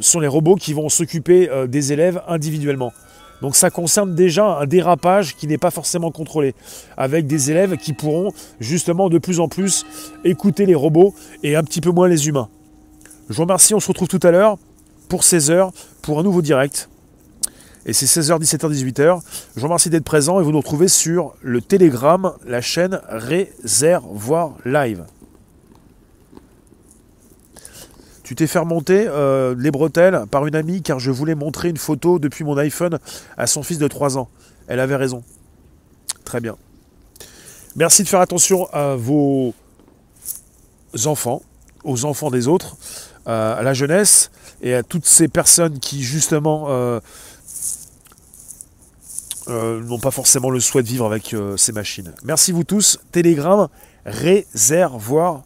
sont 0.00 0.20
les 0.20 0.28
robots 0.28 0.54
qui 0.54 0.72
vont 0.72 0.88
s'occuper 0.88 1.50
des 1.66 1.92
élèves 1.92 2.22
individuellement. 2.28 2.92
Donc 3.42 3.56
ça 3.56 3.70
concerne 3.70 4.14
déjà 4.14 4.58
un 4.58 4.66
dérapage 4.66 5.36
qui 5.36 5.46
n'est 5.46 5.58
pas 5.58 5.70
forcément 5.70 6.10
contrôlé, 6.10 6.54
avec 6.96 7.26
des 7.26 7.50
élèves 7.50 7.76
qui 7.76 7.92
pourront 7.92 8.32
justement 8.60 9.08
de 9.08 9.18
plus 9.18 9.40
en 9.40 9.48
plus 9.48 9.84
écouter 10.24 10.66
les 10.66 10.74
robots 10.74 11.14
et 11.42 11.56
un 11.56 11.62
petit 11.62 11.80
peu 11.80 11.90
moins 11.90 12.08
les 12.08 12.28
humains. 12.28 12.48
Je 13.28 13.34
vous 13.34 13.42
remercie, 13.42 13.74
on 13.74 13.80
se 13.80 13.88
retrouve 13.88 14.08
tout 14.08 14.20
à 14.22 14.30
l'heure 14.30 14.56
pour 15.08 15.22
16h 15.22 15.70
pour 16.02 16.18
un 16.18 16.22
nouveau 16.22 16.42
direct. 16.42 16.88
Et 17.84 17.92
c'est 17.92 18.06
16h, 18.06 18.40
17h, 18.40 18.72
18h. 18.72 19.20
Je 19.54 19.60
vous 19.60 19.66
remercie 19.66 19.90
d'être 19.90 20.04
présent 20.04 20.40
et 20.40 20.42
vous 20.42 20.50
nous 20.50 20.58
retrouvez 20.58 20.88
sur 20.88 21.34
le 21.40 21.60
Telegram, 21.60 22.32
la 22.44 22.60
chaîne 22.60 23.00
Réservoir 23.08 24.54
Live. 24.64 25.04
Tu 28.26 28.34
t'es 28.34 28.48
fait 28.48 28.58
remonter 28.58 29.06
euh, 29.06 29.54
les 29.56 29.70
bretelles 29.70 30.24
par 30.28 30.48
une 30.48 30.56
amie 30.56 30.82
car 30.82 30.98
je 30.98 31.12
voulais 31.12 31.36
montrer 31.36 31.68
une 31.68 31.76
photo 31.76 32.18
depuis 32.18 32.42
mon 32.42 32.58
iPhone 32.58 32.98
à 33.36 33.46
son 33.46 33.62
fils 33.62 33.78
de 33.78 33.86
3 33.86 34.18
ans. 34.18 34.28
Elle 34.66 34.80
avait 34.80 34.96
raison. 34.96 35.22
Très 36.24 36.40
bien. 36.40 36.56
Merci 37.76 38.02
de 38.02 38.08
faire 38.08 38.18
attention 38.20 38.66
à 38.72 38.96
vos 38.96 39.54
enfants, 41.04 41.40
aux 41.84 42.04
enfants 42.04 42.32
des 42.32 42.48
autres, 42.48 42.76
à 43.26 43.62
la 43.62 43.74
jeunesse 43.74 44.32
et 44.60 44.74
à 44.74 44.82
toutes 44.82 45.06
ces 45.06 45.28
personnes 45.28 45.78
qui 45.78 46.02
justement 46.02 46.66
euh, 46.70 46.98
euh, 49.46 49.80
n'ont 49.84 50.00
pas 50.00 50.10
forcément 50.10 50.50
le 50.50 50.58
souhait 50.58 50.82
de 50.82 50.88
vivre 50.88 51.06
avec 51.06 51.36
ces 51.56 51.70
machines. 51.70 52.12
Merci 52.24 52.50
vous 52.50 52.64
tous. 52.64 52.98
Telegram, 53.12 53.68
réservoir 54.04 55.44